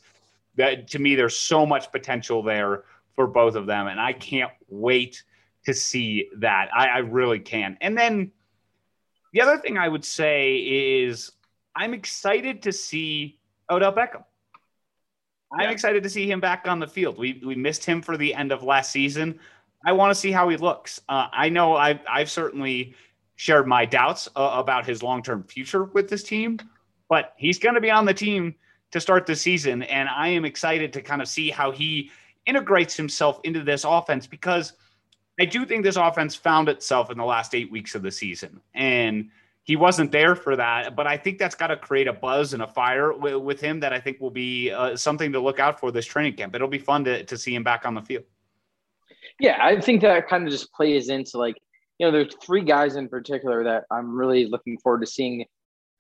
that 0.55 0.87
to 0.89 0.99
me, 0.99 1.15
there's 1.15 1.37
so 1.37 1.65
much 1.65 1.91
potential 1.91 2.43
there 2.43 2.83
for 3.15 3.27
both 3.27 3.55
of 3.55 3.65
them, 3.65 3.87
and 3.87 3.99
I 3.99 4.13
can't 4.13 4.51
wait 4.67 5.23
to 5.65 5.73
see 5.73 6.29
that. 6.37 6.69
I, 6.75 6.87
I 6.87 6.97
really 6.99 7.39
can. 7.39 7.77
And 7.81 7.97
then 7.97 8.31
the 9.33 9.41
other 9.41 9.57
thing 9.57 9.77
I 9.77 9.87
would 9.87 10.03
say 10.03 10.57
is 10.57 11.31
I'm 11.75 11.93
excited 11.93 12.63
to 12.63 12.71
see 12.71 13.39
Odell 13.69 13.93
Beckham. 13.93 14.23
I'm 15.53 15.61
yeah. 15.61 15.71
excited 15.71 16.03
to 16.03 16.09
see 16.09 16.29
him 16.29 16.39
back 16.39 16.65
on 16.67 16.79
the 16.79 16.87
field. 16.87 17.17
We 17.17 17.41
we 17.45 17.55
missed 17.55 17.83
him 17.83 18.01
for 18.01 18.17
the 18.17 18.33
end 18.33 18.51
of 18.51 18.63
last 18.63 18.91
season. 18.91 19.39
I 19.85 19.93
want 19.93 20.11
to 20.11 20.15
see 20.15 20.31
how 20.31 20.47
he 20.49 20.57
looks. 20.57 21.01
Uh, 21.09 21.27
I 21.31 21.49
know 21.49 21.75
I've 21.75 21.99
I've 22.09 22.29
certainly 22.29 22.95
shared 23.35 23.67
my 23.67 23.85
doubts 23.85 24.29
uh, 24.35 24.51
about 24.53 24.85
his 24.85 25.01
long 25.01 25.23
term 25.23 25.43
future 25.43 25.85
with 25.85 26.09
this 26.09 26.23
team, 26.23 26.59
but 27.09 27.33
he's 27.37 27.59
going 27.59 27.75
to 27.75 27.81
be 27.81 27.91
on 27.91 28.05
the 28.05 28.13
team 28.13 28.55
to 28.91 28.99
start 28.99 29.25
the 29.25 29.35
season, 29.35 29.83
and 29.83 30.07
I 30.09 30.29
am 30.29 30.45
excited 30.45 30.93
to 30.93 31.01
kind 31.01 31.21
of 31.21 31.27
see 31.27 31.49
how 31.49 31.71
he 31.71 32.11
integrates 32.45 32.95
himself 32.95 33.39
into 33.43 33.63
this 33.63 33.83
offense 33.83 34.27
because 34.27 34.73
I 35.39 35.45
do 35.45 35.65
think 35.65 35.83
this 35.83 35.95
offense 35.95 36.35
found 36.35 36.69
itself 36.69 37.09
in 37.09 37.17
the 37.17 37.23
last 37.25 37.55
eight 37.55 37.71
weeks 37.71 37.95
of 37.95 38.03
the 38.03 38.11
season, 38.11 38.61
and 38.73 39.29
he 39.63 39.75
wasn't 39.75 40.11
there 40.11 40.35
for 40.35 40.55
that. 40.55 40.95
But 40.95 41.07
I 41.07 41.17
think 41.17 41.37
that's 41.37 41.55
got 41.55 41.67
to 41.67 41.77
create 41.77 42.07
a 42.07 42.13
buzz 42.13 42.53
and 42.53 42.63
a 42.63 42.67
fire 42.67 43.11
w- 43.11 43.39
with 43.39 43.61
him 43.61 43.79
that 43.81 43.93
I 43.93 43.99
think 43.99 44.19
will 44.19 44.31
be 44.31 44.71
uh, 44.71 44.95
something 44.95 45.31
to 45.33 45.39
look 45.39 45.59
out 45.59 45.79
for 45.79 45.91
this 45.91 46.05
training 46.05 46.33
camp. 46.33 46.55
It'll 46.55 46.67
be 46.67 46.79
fun 46.79 47.03
to, 47.05 47.23
to 47.23 47.37
see 47.37 47.53
him 47.53 47.63
back 47.63 47.85
on 47.85 47.93
the 47.93 48.01
field. 48.01 48.23
Yeah, 49.39 49.57
I 49.61 49.79
think 49.79 50.01
that 50.01 50.27
kind 50.27 50.45
of 50.45 50.51
just 50.51 50.71
plays 50.73 51.09
into 51.09 51.37
like, 51.37 51.55
you 51.99 52.07
know, 52.07 52.11
there's 52.11 52.35
three 52.43 52.63
guys 52.63 52.95
in 52.95 53.07
particular 53.07 53.63
that 53.63 53.85
I'm 53.91 54.15
really 54.15 54.45
looking 54.45 54.77
forward 54.79 55.01
to 55.01 55.07
seeing 55.07 55.45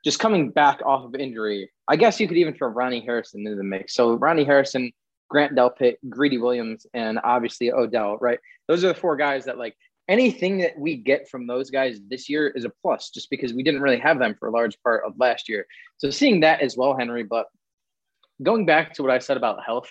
just 0.03 0.19
coming 0.19 0.49
back 0.49 0.79
off 0.83 1.05
of 1.05 1.15
injury. 1.15 1.69
I 1.87 1.95
guess 1.95 2.19
you 2.19 2.27
could 2.27 2.37
even 2.37 2.55
throw 2.55 2.69
Ronnie 2.69 3.01
Harrison 3.01 3.41
into 3.41 3.55
the 3.55 3.63
mix. 3.63 3.93
So 3.93 4.13
Ronnie 4.13 4.43
Harrison, 4.43 4.91
Grant 5.29 5.55
Delpit, 5.55 5.95
Greedy 6.09 6.39
Williams, 6.39 6.87
and 6.93 7.19
obviously 7.23 7.71
Odell, 7.71 8.17
right? 8.17 8.39
Those 8.67 8.83
are 8.83 8.87
the 8.87 8.95
four 8.95 9.15
guys 9.15 9.45
that 9.45 9.59
like 9.59 9.75
anything 10.11 10.57
that 10.57 10.77
we 10.77 10.97
get 10.97 11.29
from 11.29 11.47
those 11.47 11.71
guys 11.71 11.97
this 12.09 12.29
year 12.29 12.49
is 12.49 12.65
a 12.65 12.71
plus 12.81 13.09
just 13.11 13.29
because 13.29 13.53
we 13.53 13.63
didn't 13.63 13.81
really 13.81 13.97
have 13.97 14.19
them 14.19 14.35
for 14.37 14.49
a 14.49 14.51
large 14.51 14.77
part 14.83 15.05
of 15.05 15.17
last 15.17 15.47
year. 15.47 15.65
So 15.97 16.09
seeing 16.09 16.41
that 16.41 16.59
as 16.59 16.75
well, 16.75 16.97
Henry, 16.97 17.23
but 17.23 17.45
going 18.43 18.65
back 18.65 18.93
to 18.95 19.03
what 19.03 19.11
I 19.11 19.19
said 19.19 19.37
about 19.37 19.63
health, 19.63 19.89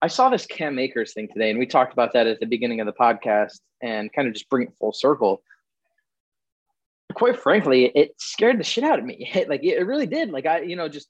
I 0.00 0.06
saw 0.06 0.30
this 0.30 0.46
Cam 0.46 0.78
Akers 0.78 1.14
thing 1.14 1.26
today, 1.32 1.50
and 1.50 1.58
we 1.58 1.66
talked 1.66 1.92
about 1.92 2.12
that 2.12 2.28
at 2.28 2.38
the 2.38 2.46
beginning 2.46 2.80
of 2.80 2.86
the 2.86 2.92
podcast 2.92 3.58
and 3.82 4.12
kind 4.12 4.28
of 4.28 4.34
just 4.34 4.48
bring 4.48 4.68
it 4.68 4.72
full 4.78 4.92
circle. 4.92 5.42
Quite 7.14 7.40
frankly, 7.40 7.86
it 7.86 8.14
scared 8.18 8.60
the 8.60 8.64
shit 8.64 8.84
out 8.84 9.00
of 9.00 9.04
me. 9.04 9.28
It, 9.34 9.48
like 9.48 9.64
it 9.64 9.84
really 9.84 10.06
did. 10.06 10.30
Like 10.30 10.46
I, 10.46 10.60
you 10.60 10.76
know, 10.76 10.88
just 10.88 11.08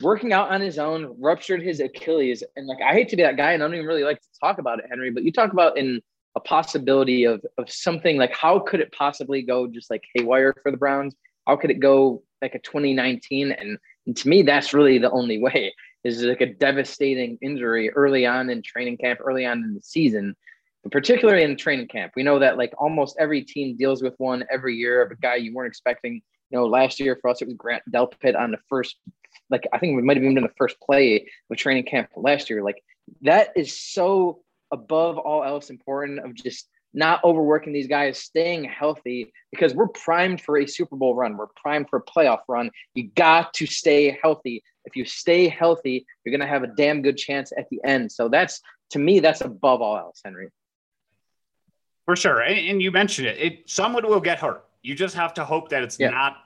working 0.00 0.32
out 0.32 0.52
on 0.52 0.60
his 0.60 0.78
own, 0.78 1.16
ruptured 1.20 1.62
his 1.62 1.80
Achilles, 1.80 2.44
and 2.54 2.68
like 2.68 2.78
I 2.80 2.92
hate 2.92 3.08
to 3.08 3.16
be 3.16 3.24
that 3.24 3.36
guy, 3.36 3.54
and 3.54 3.62
I 3.62 3.66
don't 3.66 3.74
even 3.74 3.88
really 3.88 4.04
like 4.04 4.20
to 4.20 4.28
talk 4.40 4.58
about 4.58 4.78
it, 4.78 4.84
Henry. 4.88 5.10
But 5.10 5.24
you 5.24 5.32
talk 5.32 5.52
about 5.52 5.76
in 5.76 6.00
a 6.36 6.40
possibility 6.40 7.24
of 7.24 7.44
of 7.58 7.70
something 7.70 8.16
like 8.16 8.34
how 8.34 8.58
could 8.58 8.80
it 8.80 8.92
possibly 8.92 9.42
go 9.42 9.66
just 9.66 9.90
like 9.90 10.02
haywire 10.14 10.54
for 10.62 10.70
the 10.70 10.76
Browns? 10.76 11.14
How 11.46 11.56
could 11.56 11.70
it 11.70 11.80
go 11.80 12.22
like 12.42 12.54
a 12.54 12.58
2019? 12.58 13.52
And, 13.52 13.78
and 14.06 14.16
to 14.16 14.28
me, 14.28 14.42
that's 14.42 14.74
really 14.74 14.98
the 14.98 15.10
only 15.10 15.38
way 15.38 15.74
is 16.04 16.22
like 16.22 16.42
a 16.42 16.54
devastating 16.54 17.38
injury 17.40 17.90
early 17.90 18.26
on 18.26 18.50
in 18.50 18.62
training 18.62 18.98
camp, 18.98 19.20
early 19.22 19.46
on 19.46 19.64
in 19.64 19.74
the 19.74 19.80
season, 19.82 20.36
but 20.82 20.92
particularly 20.92 21.42
in 21.42 21.56
training 21.56 21.88
camp. 21.88 22.12
We 22.14 22.22
know 22.22 22.38
that 22.38 22.58
like 22.58 22.74
almost 22.76 23.16
every 23.18 23.42
team 23.42 23.76
deals 23.76 24.02
with 24.02 24.14
one 24.18 24.44
every 24.50 24.76
year 24.76 25.02
of 25.02 25.10
a 25.10 25.16
guy 25.16 25.36
you 25.36 25.54
weren't 25.54 25.68
expecting. 25.68 26.20
You 26.50 26.58
know, 26.58 26.66
last 26.66 27.00
year 27.00 27.18
for 27.20 27.30
us 27.30 27.40
it 27.40 27.48
was 27.48 27.56
Grant 27.56 27.82
Delpit 27.90 28.38
on 28.38 28.50
the 28.50 28.58
first, 28.68 28.96
like 29.48 29.66
I 29.72 29.78
think 29.78 29.96
we 29.96 30.02
might 30.02 30.18
have 30.18 30.22
even 30.22 30.34
been 30.34 30.44
the 30.44 30.50
first 30.58 30.78
play 30.80 31.26
of 31.50 31.56
training 31.56 31.84
camp 31.84 32.10
last 32.16 32.50
year. 32.50 32.62
Like 32.62 32.82
that 33.22 33.48
is 33.56 33.80
so 33.80 34.43
above 34.74 35.16
all 35.16 35.42
else 35.42 35.70
important 35.70 36.18
of 36.18 36.34
just 36.34 36.68
not 36.92 37.22
overworking 37.24 37.72
these 37.72 37.88
guys, 37.88 38.18
staying 38.18 38.64
healthy 38.64 39.32
because 39.50 39.74
we're 39.74 39.88
primed 39.88 40.40
for 40.40 40.58
a 40.58 40.66
Super 40.66 40.96
Bowl 40.96 41.14
run. 41.14 41.36
We're 41.36 41.48
primed 41.56 41.88
for 41.88 41.98
a 41.98 42.02
playoff 42.02 42.40
run. 42.48 42.70
You 42.94 43.08
got 43.16 43.52
to 43.54 43.66
stay 43.66 44.18
healthy. 44.22 44.62
If 44.84 44.94
you 44.94 45.04
stay 45.04 45.48
healthy, 45.48 46.06
you're 46.24 46.30
going 46.30 46.46
to 46.46 46.52
have 46.52 46.62
a 46.62 46.68
damn 46.68 47.02
good 47.02 47.16
chance 47.16 47.52
at 47.56 47.68
the 47.70 47.80
end. 47.84 48.12
So 48.12 48.28
that's 48.28 48.60
to 48.90 48.98
me, 48.98 49.18
that's 49.18 49.40
above 49.40 49.82
all 49.82 49.96
else, 49.96 50.20
Henry. 50.24 50.50
For 52.04 52.16
sure. 52.16 52.40
And, 52.40 52.58
and 52.68 52.82
you 52.82 52.92
mentioned 52.92 53.26
it. 53.26 53.38
it. 53.38 53.70
Someone 53.70 54.06
will 54.06 54.20
get 54.20 54.38
hurt. 54.38 54.64
You 54.82 54.94
just 54.94 55.16
have 55.16 55.34
to 55.34 55.44
hope 55.44 55.70
that 55.70 55.82
it's 55.82 55.98
yeah. 55.98 56.10
not, 56.10 56.36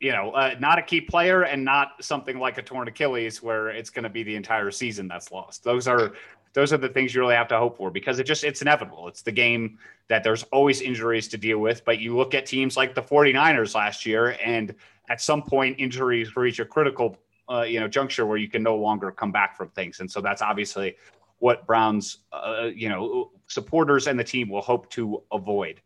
you 0.00 0.12
know, 0.12 0.30
uh, 0.30 0.54
not 0.60 0.78
a 0.78 0.82
key 0.82 1.00
player 1.00 1.42
and 1.42 1.64
not 1.64 1.92
something 2.00 2.38
like 2.38 2.56
a 2.56 2.62
torn 2.62 2.86
Achilles 2.86 3.42
where 3.42 3.68
it's 3.68 3.90
going 3.90 4.04
to 4.04 4.08
be 4.08 4.22
the 4.22 4.36
entire 4.36 4.70
season 4.70 5.08
that's 5.08 5.32
lost. 5.32 5.64
Those 5.64 5.88
are 5.88 6.12
those 6.58 6.72
are 6.72 6.76
the 6.76 6.88
things 6.88 7.14
you 7.14 7.20
really 7.20 7.36
have 7.36 7.46
to 7.46 7.56
hope 7.56 7.76
for 7.76 7.88
because 7.88 8.18
it 8.18 8.24
just 8.24 8.42
it's 8.42 8.62
inevitable. 8.62 9.06
It's 9.06 9.22
the 9.22 9.30
game 9.30 9.78
that 10.08 10.24
there's 10.24 10.42
always 10.50 10.80
injuries 10.80 11.28
to 11.28 11.38
deal 11.38 11.60
with. 11.60 11.84
But 11.84 12.00
you 12.00 12.16
look 12.16 12.34
at 12.34 12.46
teams 12.46 12.76
like 12.76 12.96
the 12.96 13.02
49ers 13.02 13.76
last 13.76 14.04
year, 14.04 14.36
and 14.44 14.74
at 15.08 15.20
some 15.20 15.40
point 15.40 15.76
injuries 15.78 16.34
reach 16.34 16.58
a 16.58 16.64
critical 16.64 17.16
uh, 17.48 17.62
you 17.62 17.78
know 17.78 17.86
juncture 17.86 18.26
where 18.26 18.38
you 18.38 18.48
can 18.48 18.64
no 18.64 18.74
longer 18.74 19.12
come 19.12 19.30
back 19.30 19.56
from 19.56 19.68
things. 19.68 20.00
And 20.00 20.10
so 20.10 20.20
that's 20.20 20.42
obviously 20.42 20.96
what 21.38 21.64
Browns 21.64 22.24
uh, 22.32 22.70
you 22.74 22.88
know 22.88 23.30
supporters 23.46 24.08
and 24.08 24.18
the 24.18 24.24
team 24.24 24.48
will 24.48 24.60
hope 24.60 24.90
to 24.90 25.22
avoid. 25.30 25.80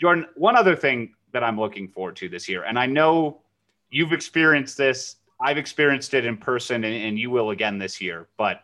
Jordan, 0.00 0.24
one 0.34 0.56
other 0.56 0.74
thing 0.74 1.12
that 1.32 1.44
I'm 1.44 1.60
looking 1.60 1.88
forward 1.88 2.16
to 2.16 2.30
this 2.30 2.48
year, 2.48 2.64
and 2.64 2.78
I 2.78 2.86
know 2.86 3.42
you've 3.90 4.14
experienced 4.14 4.78
this. 4.78 5.16
I've 5.38 5.58
experienced 5.58 6.14
it 6.14 6.24
in 6.24 6.38
person, 6.38 6.84
and, 6.84 6.94
and 6.94 7.18
you 7.18 7.30
will 7.30 7.50
again 7.50 7.76
this 7.76 8.00
year. 8.00 8.28
But 8.38 8.62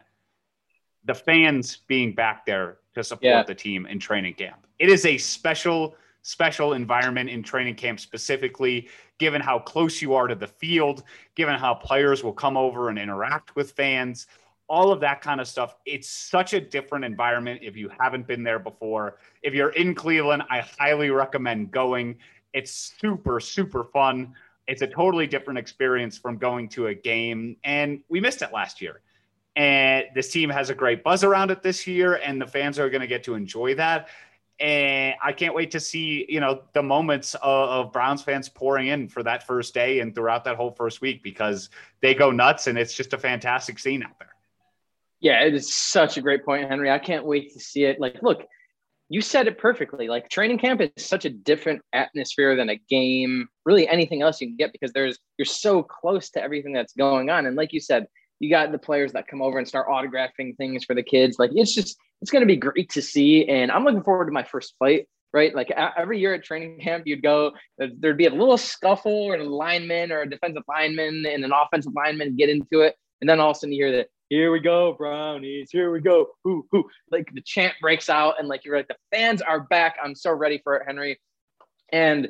the 1.05 1.15
fans 1.15 1.79
being 1.87 2.15
back 2.15 2.45
there 2.47 2.79
to 2.95 3.05
support 3.05 3.25
yeah. 3.25 3.43
the 3.43 3.55
team 3.55 3.87
in 3.87 3.99
training 3.99 4.35
camp. 4.35 4.67
It 4.79 4.89
is 4.89 5.07
a 5.07 5.17
special, 5.19 5.95
special 6.23 6.73
environment 6.73 7.31
in 7.31 7.43
training 7.43 7.77
camp, 7.77 8.01
specifically 8.01 8.89
given 9.19 9.41
how 9.41 9.59
close 9.59 10.03
you 10.03 10.15
are 10.15 10.27
to 10.27 10.35
the 10.35 10.47
field, 10.47 11.03
given 11.35 11.55
how 11.55 11.75
players 11.75 12.25
will 12.25 12.33
come 12.33 12.57
over 12.57 12.89
and 12.89 12.99
interact 12.99 13.55
with 13.55 13.73
fans, 13.73 14.27
all 14.69 14.93
of 14.93 15.01
that 15.01 15.21
kind 15.21 15.41
of 15.41 15.49
stuff. 15.49 15.75
It's 15.85 16.09
such 16.09 16.55
a 16.55 16.61
different 16.61 17.05
environment 17.05 17.61
if 17.63 17.77
you 17.77 17.91
haven't 17.99 18.27
been 18.27 18.43
there 18.43 18.61
before. 18.61 19.19
If 19.43 19.53
you're 19.53 19.71
in 19.71 19.95
Cleveland, 19.95 20.45
I 20.49 20.61
highly 20.79 21.11
recommend 21.11 21.73
going. 21.73 22.17
It's 22.53 22.95
super, 23.01 23.41
super 23.41 23.85
fun. 23.85 24.35
It's 24.69 24.83
a 24.83 24.87
totally 24.87 25.27
different 25.27 25.59
experience 25.59 26.17
from 26.17 26.39
going 26.39 26.69
to 26.71 26.87
a 26.87 26.95
game. 26.95 27.57
And 27.65 28.01
we 28.09 28.21
missed 28.21 28.43
it 28.43 28.53
last 28.53 28.81
year. 28.81 29.01
And 29.61 30.07
this 30.15 30.31
team 30.31 30.49
has 30.49 30.71
a 30.71 30.75
great 30.75 31.05
buzz 31.05 31.23
around 31.23 31.51
it 31.51 31.63
this 31.63 31.87
year, 31.87 32.15
and 32.15 32.41
the 32.41 32.47
fans 32.47 32.79
are 32.79 32.89
going 32.89 33.03
to 33.03 33.07
get 33.07 33.25
to 33.25 33.35
enjoy 33.35 33.75
that. 33.75 34.09
And 34.59 35.15
I 35.23 35.33
can't 35.33 35.55
wait 35.55 35.71
to 35.73 35.81
see, 35.81 36.25
you 36.31 36.41
know, 36.41 36.63
the 36.73 36.83
moments 36.83 37.35
of, 37.35 37.69
of, 37.69 37.93
Browns 37.93 38.23
fans 38.23 38.49
pouring 38.49 38.87
in 38.87 39.07
for 39.07 39.23
that 39.23 39.47
first 39.47 39.75
day 39.75 40.01
and 40.01 40.15
throughout 40.15 40.45
that 40.45 40.57
whole 40.57 40.71
first 40.71 41.03
week 41.03 41.23
because 41.23 41.69
they 42.01 42.15
go 42.15 42.31
nuts 42.31 42.69
and 42.69 42.79
it's 42.79 42.95
just 42.95 43.13
a 43.13 43.19
fantastic 43.19 43.79
scene 43.79 44.03
out 44.03 44.19
there. 44.19 44.35
Yeah, 45.21 45.43
it 45.43 45.53
is 45.53 45.75
such 45.75 46.17
a 46.17 46.23
great 46.23 46.43
point, 46.43 46.67
Henry. 46.67 46.91
I 46.91 46.99
can't 46.99 47.27
wait 47.27 47.53
to 47.53 47.61
see 47.61 47.85
it. 47.85 48.01
Like, 48.01 48.23
look, 48.23 48.47
you 49.11 49.21
said 49.21 49.47
it 49.47 49.59
perfectly. 49.59 50.09
Like 50.09 50.31
training 50.31 50.59
camp 50.59 50.81
is 50.81 50.91
such 50.97 51.27
a 51.27 51.31
different 51.31 51.83
atmosphere 51.93 52.57
than 52.57 52.71
a 52.71 52.81
game, 52.89 53.47
really 53.67 53.87
anything 53.87 54.23
else 54.23 54.41
you 54.41 54.47
can 54.47 54.57
get 54.57 54.73
because 54.73 54.93
there's 54.95 55.19
you're 55.37 55.45
so 55.45 55.83
close 55.83 56.31
to 56.31 56.43
everything 56.43 56.73
that's 56.73 56.95
going 56.95 57.29
on. 57.29 57.45
And 57.45 57.57
like 57.57 57.75
you 57.75 57.81
said, 57.81 58.07
you 58.41 58.51
got 58.51 58.73
the 58.73 58.79
players 58.79 59.13
that 59.13 59.29
come 59.29 59.41
over 59.41 59.59
and 59.59 59.69
start 59.69 59.89
autographing 59.89 60.57
things 60.57 60.85
for 60.85 60.95
the 60.95 61.03
kids. 61.03 61.39
Like 61.39 61.53
it's 61.55 61.75
just 61.75 61.97
it's 62.21 62.31
going 62.31 62.43
to 62.43 62.47
be 62.47 62.57
great 62.57 62.91
to 62.91 63.03
see, 63.03 63.47
and 63.49 63.71
I'm 63.71 63.85
looking 63.85 64.03
forward 64.03 64.27
to 64.27 64.33
my 64.33 64.43
first 64.43 64.75
fight. 64.79 65.07
Right, 65.33 65.55
like 65.55 65.71
every 65.71 66.19
year 66.19 66.35
at 66.35 66.43
training 66.43 66.81
camp, 66.81 67.07
you'd 67.07 67.23
go. 67.23 67.53
There'd 67.79 68.17
be 68.17 68.27
a 68.27 68.31
little 68.31 68.57
scuffle, 68.57 69.13
or 69.13 69.37
a 69.37 69.45
lineman, 69.45 70.11
or 70.11 70.23
a 70.23 70.29
defensive 70.29 70.65
lineman, 70.69 71.25
and 71.25 71.45
an 71.45 71.53
offensive 71.53 71.93
lineman 71.95 72.35
get 72.35 72.49
into 72.49 72.81
it, 72.81 72.97
and 73.21 73.31
then 73.31 73.39
all 73.39 73.53
of 73.53 73.57
a 73.57 73.61
sudden 73.61 73.73
you 73.73 73.85
hear 73.85 73.97
that 73.97 74.09
here 74.31 74.53
we 74.53 74.61
go, 74.61 74.93
Brownies, 74.93 75.71
here 75.73 75.91
we 75.91 76.01
go, 76.01 76.29
Ooh, 76.47 76.65
ooh. 76.75 76.85
Like 77.11 77.29
the 77.35 77.43
chant 77.43 77.75
breaks 77.81 78.09
out, 78.09 78.37
and 78.39 78.49
like 78.49 78.65
you're 78.65 78.77
like, 78.77 78.89
the 78.89 78.97
fans 79.13 79.43
are 79.43 79.61
back. 79.61 79.97
I'm 80.03 80.15
so 80.15 80.33
ready 80.33 80.61
for 80.63 80.77
it, 80.77 80.85
Henry. 80.87 81.21
And 81.93 82.29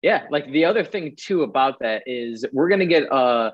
yeah, 0.00 0.26
like 0.30 0.50
the 0.50 0.64
other 0.64 0.82
thing 0.82 1.14
too 1.16 1.42
about 1.42 1.78
that 1.80 2.02
is 2.06 2.44
we're 2.52 2.70
gonna 2.70 2.86
get 2.86 3.10
uh 3.12 3.52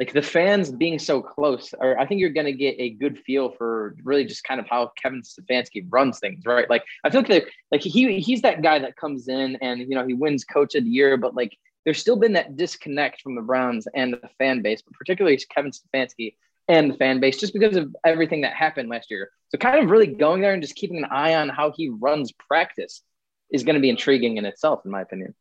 like 0.00 0.12
the 0.12 0.22
fans 0.22 0.72
being 0.72 0.98
so 0.98 1.22
close, 1.22 1.72
or 1.78 1.98
I 1.98 2.06
think 2.06 2.20
you're 2.20 2.30
going 2.30 2.46
to 2.46 2.52
get 2.52 2.74
a 2.78 2.90
good 2.90 3.18
feel 3.20 3.52
for 3.52 3.96
really 4.02 4.24
just 4.24 4.44
kind 4.44 4.58
of 4.58 4.66
how 4.68 4.90
Kevin 5.00 5.22
Stefanski 5.22 5.86
runs 5.88 6.18
things, 6.18 6.44
right? 6.44 6.68
Like 6.68 6.84
I 7.04 7.10
feel 7.10 7.22
like 7.28 7.48
like 7.70 7.80
he 7.80 8.20
he's 8.20 8.42
that 8.42 8.62
guy 8.62 8.78
that 8.80 8.96
comes 8.96 9.28
in 9.28 9.56
and 9.62 9.80
you 9.80 9.94
know 9.94 10.06
he 10.06 10.14
wins 10.14 10.44
Coach 10.44 10.74
of 10.74 10.84
the 10.84 10.90
Year, 10.90 11.16
but 11.16 11.34
like 11.34 11.56
there's 11.84 12.00
still 12.00 12.16
been 12.16 12.32
that 12.32 12.56
disconnect 12.56 13.20
from 13.20 13.34
the 13.36 13.42
Browns 13.42 13.86
and 13.94 14.14
the 14.14 14.28
fan 14.38 14.62
base, 14.62 14.82
but 14.82 14.94
particularly 14.94 15.38
Kevin 15.54 15.70
Stefanski 15.70 16.34
and 16.66 16.90
the 16.90 16.96
fan 16.96 17.20
base, 17.20 17.38
just 17.38 17.52
because 17.52 17.76
of 17.76 17.94
everything 18.04 18.40
that 18.40 18.54
happened 18.54 18.88
last 18.88 19.10
year. 19.10 19.30
So 19.50 19.58
kind 19.58 19.78
of 19.78 19.90
really 19.90 20.06
going 20.06 20.40
there 20.40 20.54
and 20.54 20.62
just 20.62 20.76
keeping 20.76 20.98
an 20.98 21.04
eye 21.04 21.34
on 21.34 21.48
how 21.48 21.72
he 21.76 21.90
runs 21.90 22.32
practice 22.32 23.02
is 23.52 23.62
going 23.62 23.74
to 23.74 23.80
be 23.80 23.90
intriguing 23.90 24.38
in 24.38 24.46
itself, 24.46 24.80
in 24.84 24.90
my 24.90 25.02
opinion. 25.02 25.34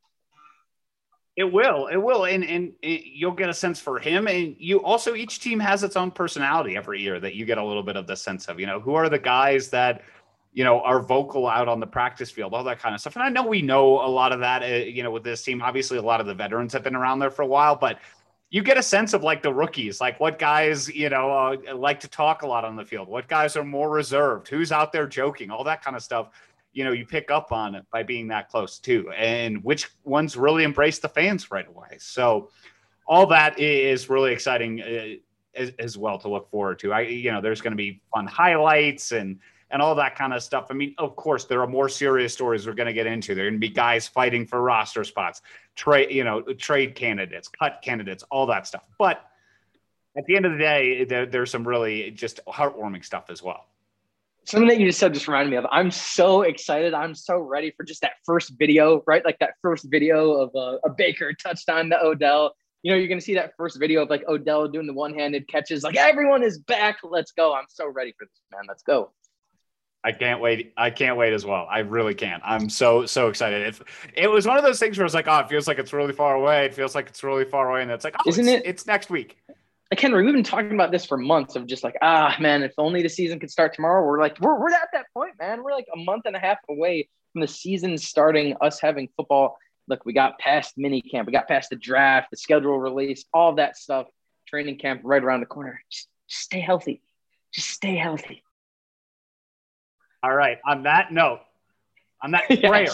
It 1.35 1.45
will. 1.45 1.87
It 1.87 1.97
will. 1.97 2.25
And, 2.25 2.43
and 2.43 2.73
you'll 2.81 3.31
get 3.31 3.49
a 3.49 3.53
sense 3.53 3.79
for 3.79 3.97
him. 3.97 4.27
And 4.27 4.55
you 4.59 4.83
also, 4.83 5.15
each 5.15 5.39
team 5.39 5.59
has 5.59 5.83
its 5.83 5.95
own 5.95 6.11
personality 6.11 6.77
every 6.77 7.01
year 7.01 7.19
that 7.19 7.33
you 7.33 7.45
get 7.45 7.57
a 7.57 7.63
little 7.63 7.81
bit 7.81 7.95
of 7.95 8.05
the 8.05 8.15
sense 8.15 8.47
of, 8.47 8.59
you 8.59 8.67
know, 8.67 8.79
who 8.79 8.93
are 8.93 9.09
the 9.09 9.17
guys 9.17 9.69
that, 9.69 10.03
you 10.53 10.63
know, 10.63 10.81
are 10.81 11.01
vocal 11.01 11.47
out 11.47 11.67
on 11.67 11.79
the 11.79 11.87
practice 11.87 12.29
field, 12.29 12.53
all 12.53 12.63
that 12.63 12.79
kind 12.79 12.93
of 12.93 13.01
stuff. 13.01 13.15
And 13.15 13.23
I 13.23 13.29
know 13.29 13.47
we 13.47 13.63
know 13.63 14.05
a 14.05 14.07
lot 14.07 14.31
of 14.31 14.41
that, 14.41 14.61
uh, 14.61 14.67
you 14.67 15.01
know, 15.01 15.09
with 15.09 15.23
this 15.23 15.41
team. 15.41 15.63
Obviously, 15.63 15.97
a 15.97 16.03
lot 16.03 16.21
of 16.21 16.27
the 16.27 16.35
veterans 16.35 16.71
have 16.73 16.83
been 16.83 16.95
around 16.95 17.17
there 17.17 17.31
for 17.31 17.41
a 17.41 17.47
while, 17.47 17.75
but 17.75 17.99
you 18.51 18.61
get 18.61 18.77
a 18.77 18.83
sense 18.83 19.13
of 19.13 19.23
like 19.23 19.41
the 19.41 19.51
rookies, 19.51 19.99
like 19.99 20.19
what 20.19 20.37
guys, 20.37 20.87
you 20.87 21.09
know, 21.09 21.31
uh, 21.31 21.75
like 21.75 21.99
to 22.01 22.07
talk 22.07 22.43
a 22.43 22.47
lot 22.47 22.63
on 22.63 22.75
the 22.75 22.85
field, 22.85 23.07
what 23.07 23.27
guys 23.27 23.55
are 23.57 23.63
more 23.63 23.89
reserved, 23.89 24.47
who's 24.47 24.71
out 24.71 24.91
there 24.91 25.07
joking, 25.07 25.49
all 25.49 25.63
that 25.63 25.83
kind 25.83 25.95
of 25.95 26.03
stuff 26.03 26.29
you 26.73 26.83
know 26.83 26.91
you 26.91 27.05
pick 27.05 27.31
up 27.31 27.51
on 27.51 27.75
it 27.75 27.85
by 27.91 28.03
being 28.03 28.27
that 28.27 28.49
close 28.49 28.79
too. 28.79 29.09
And 29.11 29.63
which 29.63 29.89
ones 30.03 30.35
really 30.35 30.63
embrace 30.63 30.99
the 30.99 31.09
fans 31.09 31.51
right 31.51 31.67
away. 31.67 31.97
So 31.99 32.49
all 33.07 33.27
that 33.27 33.59
is 33.59 34.09
really 34.09 34.33
exciting 34.33 34.81
uh, 34.81 35.15
as, 35.55 35.71
as, 35.77 35.97
well 35.97 36.17
to 36.17 36.29
look 36.29 36.49
forward 36.49 36.79
to. 36.79 36.91
I 36.91 37.01
you 37.01 37.31
know 37.31 37.41
there's 37.41 37.61
going 37.61 37.71
to 37.71 37.77
be 37.77 38.01
fun 38.13 38.27
highlights 38.27 39.11
and 39.11 39.39
and 39.69 39.81
all 39.81 39.95
that 39.95 40.15
kind 40.15 40.33
of 40.33 40.41
stuff. 40.41 40.67
I 40.69 40.73
mean 40.73 40.95
of 40.97 41.15
course 41.15 41.45
there 41.45 41.61
are 41.61 41.67
more 41.67 41.89
serious 41.89 42.33
stories 42.33 42.65
we're 42.65 42.73
going 42.73 42.87
to 42.87 42.93
get 42.93 43.07
into. 43.07 43.35
There 43.35 43.45
are 43.45 43.49
going 43.49 43.61
to 43.61 43.67
be 43.67 43.73
guys 43.73 44.07
fighting 44.07 44.45
for 44.45 44.61
roster 44.61 45.03
spots 45.03 45.41
trade 45.75 46.11
you 46.11 46.23
know 46.23 46.41
trade 46.41 46.95
candidates 46.95 47.47
cut 47.47 47.81
candidates 47.83 48.23
all 48.31 48.47
that 48.47 48.65
stuff. 48.67 48.87
But 48.97 49.23
at 50.17 50.25
the 50.25 50.35
end 50.35 50.45
of 50.45 50.53
the 50.53 50.59
day 50.59 51.03
there, 51.05 51.25
there's 51.25 51.51
some 51.51 51.67
really 51.67 52.11
just 52.11 52.39
heartwarming 52.47 53.05
stuff 53.05 53.29
as 53.29 53.43
well 53.43 53.67
something 54.45 54.67
that 54.67 54.79
you 54.79 54.87
just 54.87 54.99
said 54.99 55.13
just 55.13 55.27
reminded 55.27 55.51
me 55.51 55.57
of. 55.57 55.65
I'm 55.71 55.91
so 55.91 56.41
excited. 56.41 56.93
I'm 56.93 57.15
so 57.15 57.39
ready 57.39 57.71
for 57.75 57.83
just 57.83 58.01
that 58.01 58.13
first 58.25 58.53
video, 58.57 59.03
right? 59.07 59.23
Like 59.23 59.39
that 59.39 59.53
first 59.61 59.87
video 59.89 60.33
of 60.33 60.55
uh, 60.55 60.79
a 60.85 60.89
Baker 60.89 61.33
touchdown 61.33 61.89
to 61.89 62.03
Odell. 62.03 62.53
You 62.81 62.91
know, 62.91 62.97
you're 62.97 63.07
going 63.07 63.19
to 63.19 63.25
see 63.25 63.35
that 63.35 63.53
first 63.57 63.79
video 63.79 64.01
of 64.01 64.09
like 64.09 64.23
Odell 64.27 64.67
doing 64.67 64.87
the 64.87 64.93
one 64.93 65.13
handed 65.13 65.47
catches. 65.47 65.83
Like 65.83 65.95
everyone 65.95 66.43
is 66.43 66.59
back. 66.59 66.97
Let's 67.03 67.31
go. 67.31 67.53
I'm 67.53 67.65
so 67.69 67.87
ready 67.87 68.13
for 68.17 68.25
this, 68.25 68.41
man. 68.51 68.63
Let's 68.67 68.83
go. 68.83 69.11
I 70.05 70.11
can't 70.11 70.41
wait. 70.41 70.73
I 70.75 70.89
can't 70.89 71.15
wait 71.15 71.31
as 71.31 71.45
well. 71.45 71.65
I 71.71 71.79
really 71.79 72.13
can't. 72.13 72.43
I'm 72.45 72.69
so 72.69 73.05
so 73.05 73.29
excited. 73.29 73.61
It, 73.61 73.81
it 74.23 74.27
was 74.27 74.45
one 74.45 74.57
of 74.57 74.63
those 74.63 74.77
things 74.77 74.97
where 74.97 75.05
it's 75.05 75.15
like, 75.15 75.29
oh, 75.29 75.39
it 75.39 75.47
feels 75.47 75.65
like 75.65 75.79
it's 75.79 75.93
really 75.93 76.11
far 76.11 76.35
away. 76.35 76.65
It 76.65 76.73
feels 76.73 76.93
like 76.93 77.07
it's 77.07 77.23
really 77.23 77.45
far 77.45 77.69
away, 77.69 77.83
and 77.83 77.89
it's 77.89 78.03
like, 78.03 78.15
oh, 78.19 78.29
isn't 78.29 78.49
it? 78.49 78.63
It's 78.65 78.85
next 78.85 79.09
week 79.09 79.37
like 79.93 79.99
Henry, 79.99 80.25
we've 80.25 80.33
been 80.33 80.43
talking 80.43 80.73
about 80.73 80.91
this 80.91 81.05
for 81.05 81.19
months 81.19 81.55
of 81.55 81.67
just 81.67 81.83
like, 81.83 81.95
ah, 82.01 82.35
man, 82.39 82.63
if 82.63 82.73
only 82.79 83.03
the 83.03 83.09
season 83.09 83.39
could 83.39 83.51
start 83.51 83.75
tomorrow. 83.75 84.03
We're 84.03 84.19
like, 84.19 84.39
we're, 84.39 84.59
we're 84.59 84.71
at 84.71 84.89
that 84.93 85.05
point, 85.13 85.33
man. 85.39 85.61
We're 85.61 85.73
like 85.73 85.85
a 85.93 85.99
month 85.99 86.23
and 86.25 86.35
a 86.35 86.39
half 86.39 86.57
away 86.67 87.07
from 87.31 87.41
the 87.41 87.47
season 87.47 87.99
starting, 87.99 88.55
us 88.59 88.81
having 88.81 89.07
football. 89.15 89.55
Look, 89.87 90.03
we 90.03 90.11
got 90.11 90.39
past 90.39 90.79
mini 90.79 90.99
camp, 90.99 91.27
we 91.27 91.31
got 91.31 91.47
past 91.47 91.69
the 91.69 91.75
draft, 91.75 92.31
the 92.31 92.37
schedule 92.37 92.79
release, 92.79 93.25
all 93.35 93.53
that 93.57 93.77
stuff, 93.77 94.07
training 94.47 94.79
camp 94.79 95.01
right 95.03 95.23
around 95.23 95.41
the 95.41 95.45
corner. 95.45 95.79
Just, 95.91 96.07
just 96.27 96.41
stay 96.41 96.59
healthy. 96.59 96.99
Just 97.53 97.69
stay 97.69 97.95
healthy. 97.95 98.41
All 100.23 100.33
right. 100.33 100.57
On 100.65 100.83
that 100.83 101.13
note, 101.13 101.41
on 102.19 102.31
that 102.31 102.47
prayer, 102.63 102.87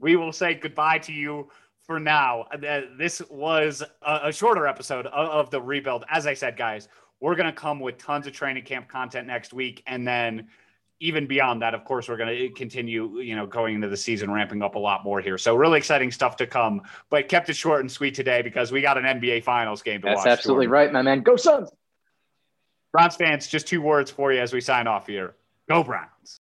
we 0.00 0.16
will 0.16 0.32
say 0.32 0.54
goodbye 0.54 1.00
to 1.00 1.12
you 1.12 1.50
for 1.90 1.98
now. 1.98 2.42
Uh, 2.52 2.82
this 2.96 3.20
was 3.28 3.82
a, 4.02 4.30
shorter 4.32 4.68
episode 4.68 5.06
of, 5.06 5.28
of, 5.28 5.50
the 5.50 5.60
rebuild. 5.60 6.04
As 6.08 6.24
I 6.24 6.34
said, 6.34 6.56
guys, 6.56 6.86
we're 7.18 7.34
going 7.34 7.48
to 7.48 7.52
come 7.52 7.80
with 7.80 7.98
tons 7.98 8.28
of 8.28 8.32
training 8.32 8.62
camp 8.62 8.86
content 8.86 9.26
next 9.26 9.52
week. 9.52 9.82
And 9.88 10.06
then 10.06 10.46
even 11.00 11.26
beyond 11.26 11.62
that, 11.62 11.74
of 11.74 11.84
course, 11.84 12.08
we're 12.08 12.16
going 12.16 12.28
to 12.28 12.48
continue, 12.50 13.18
you 13.18 13.34
know, 13.34 13.44
going 13.44 13.74
into 13.74 13.88
the 13.88 13.96
season, 13.96 14.30
ramping 14.30 14.62
up 14.62 14.76
a 14.76 14.78
lot 14.78 15.02
more 15.02 15.20
here. 15.20 15.36
So 15.36 15.56
really 15.56 15.78
exciting 15.78 16.12
stuff 16.12 16.36
to 16.36 16.46
come, 16.46 16.82
but 17.10 17.26
kept 17.26 17.50
it 17.50 17.54
short 17.54 17.80
and 17.80 17.90
sweet 17.90 18.14
today 18.14 18.40
because 18.40 18.70
we 18.70 18.80
got 18.82 18.96
an 18.96 19.02
NBA 19.02 19.42
finals 19.42 19.82
game 19.82 20.00
to 20.02 20.06
That's 20.06 20.18
watch. 20.18 20.24
That's 20.26 20.38
absolutely 20.38 20.66
Jordan. 20.66 20.72
right, 20.72 20.92
my 20.92 21.02
man. 21.02 21.22
Go 21.22 21.34
Suns. 21.34 21.70
Browns 22.92 23.16
fans, 23.16 23.48
just 23.48 23.66
two 23.66 23.82
words 23.82 24.12
for 24.12 24.32
you 24.32 24.38
as 24.38 24.52
we 24.52 24.60
sign 24.60 24.86
off 24.86 25.08
here. 25.08 25.34
Go 25.68 25.82
Browns. 25.82 26.38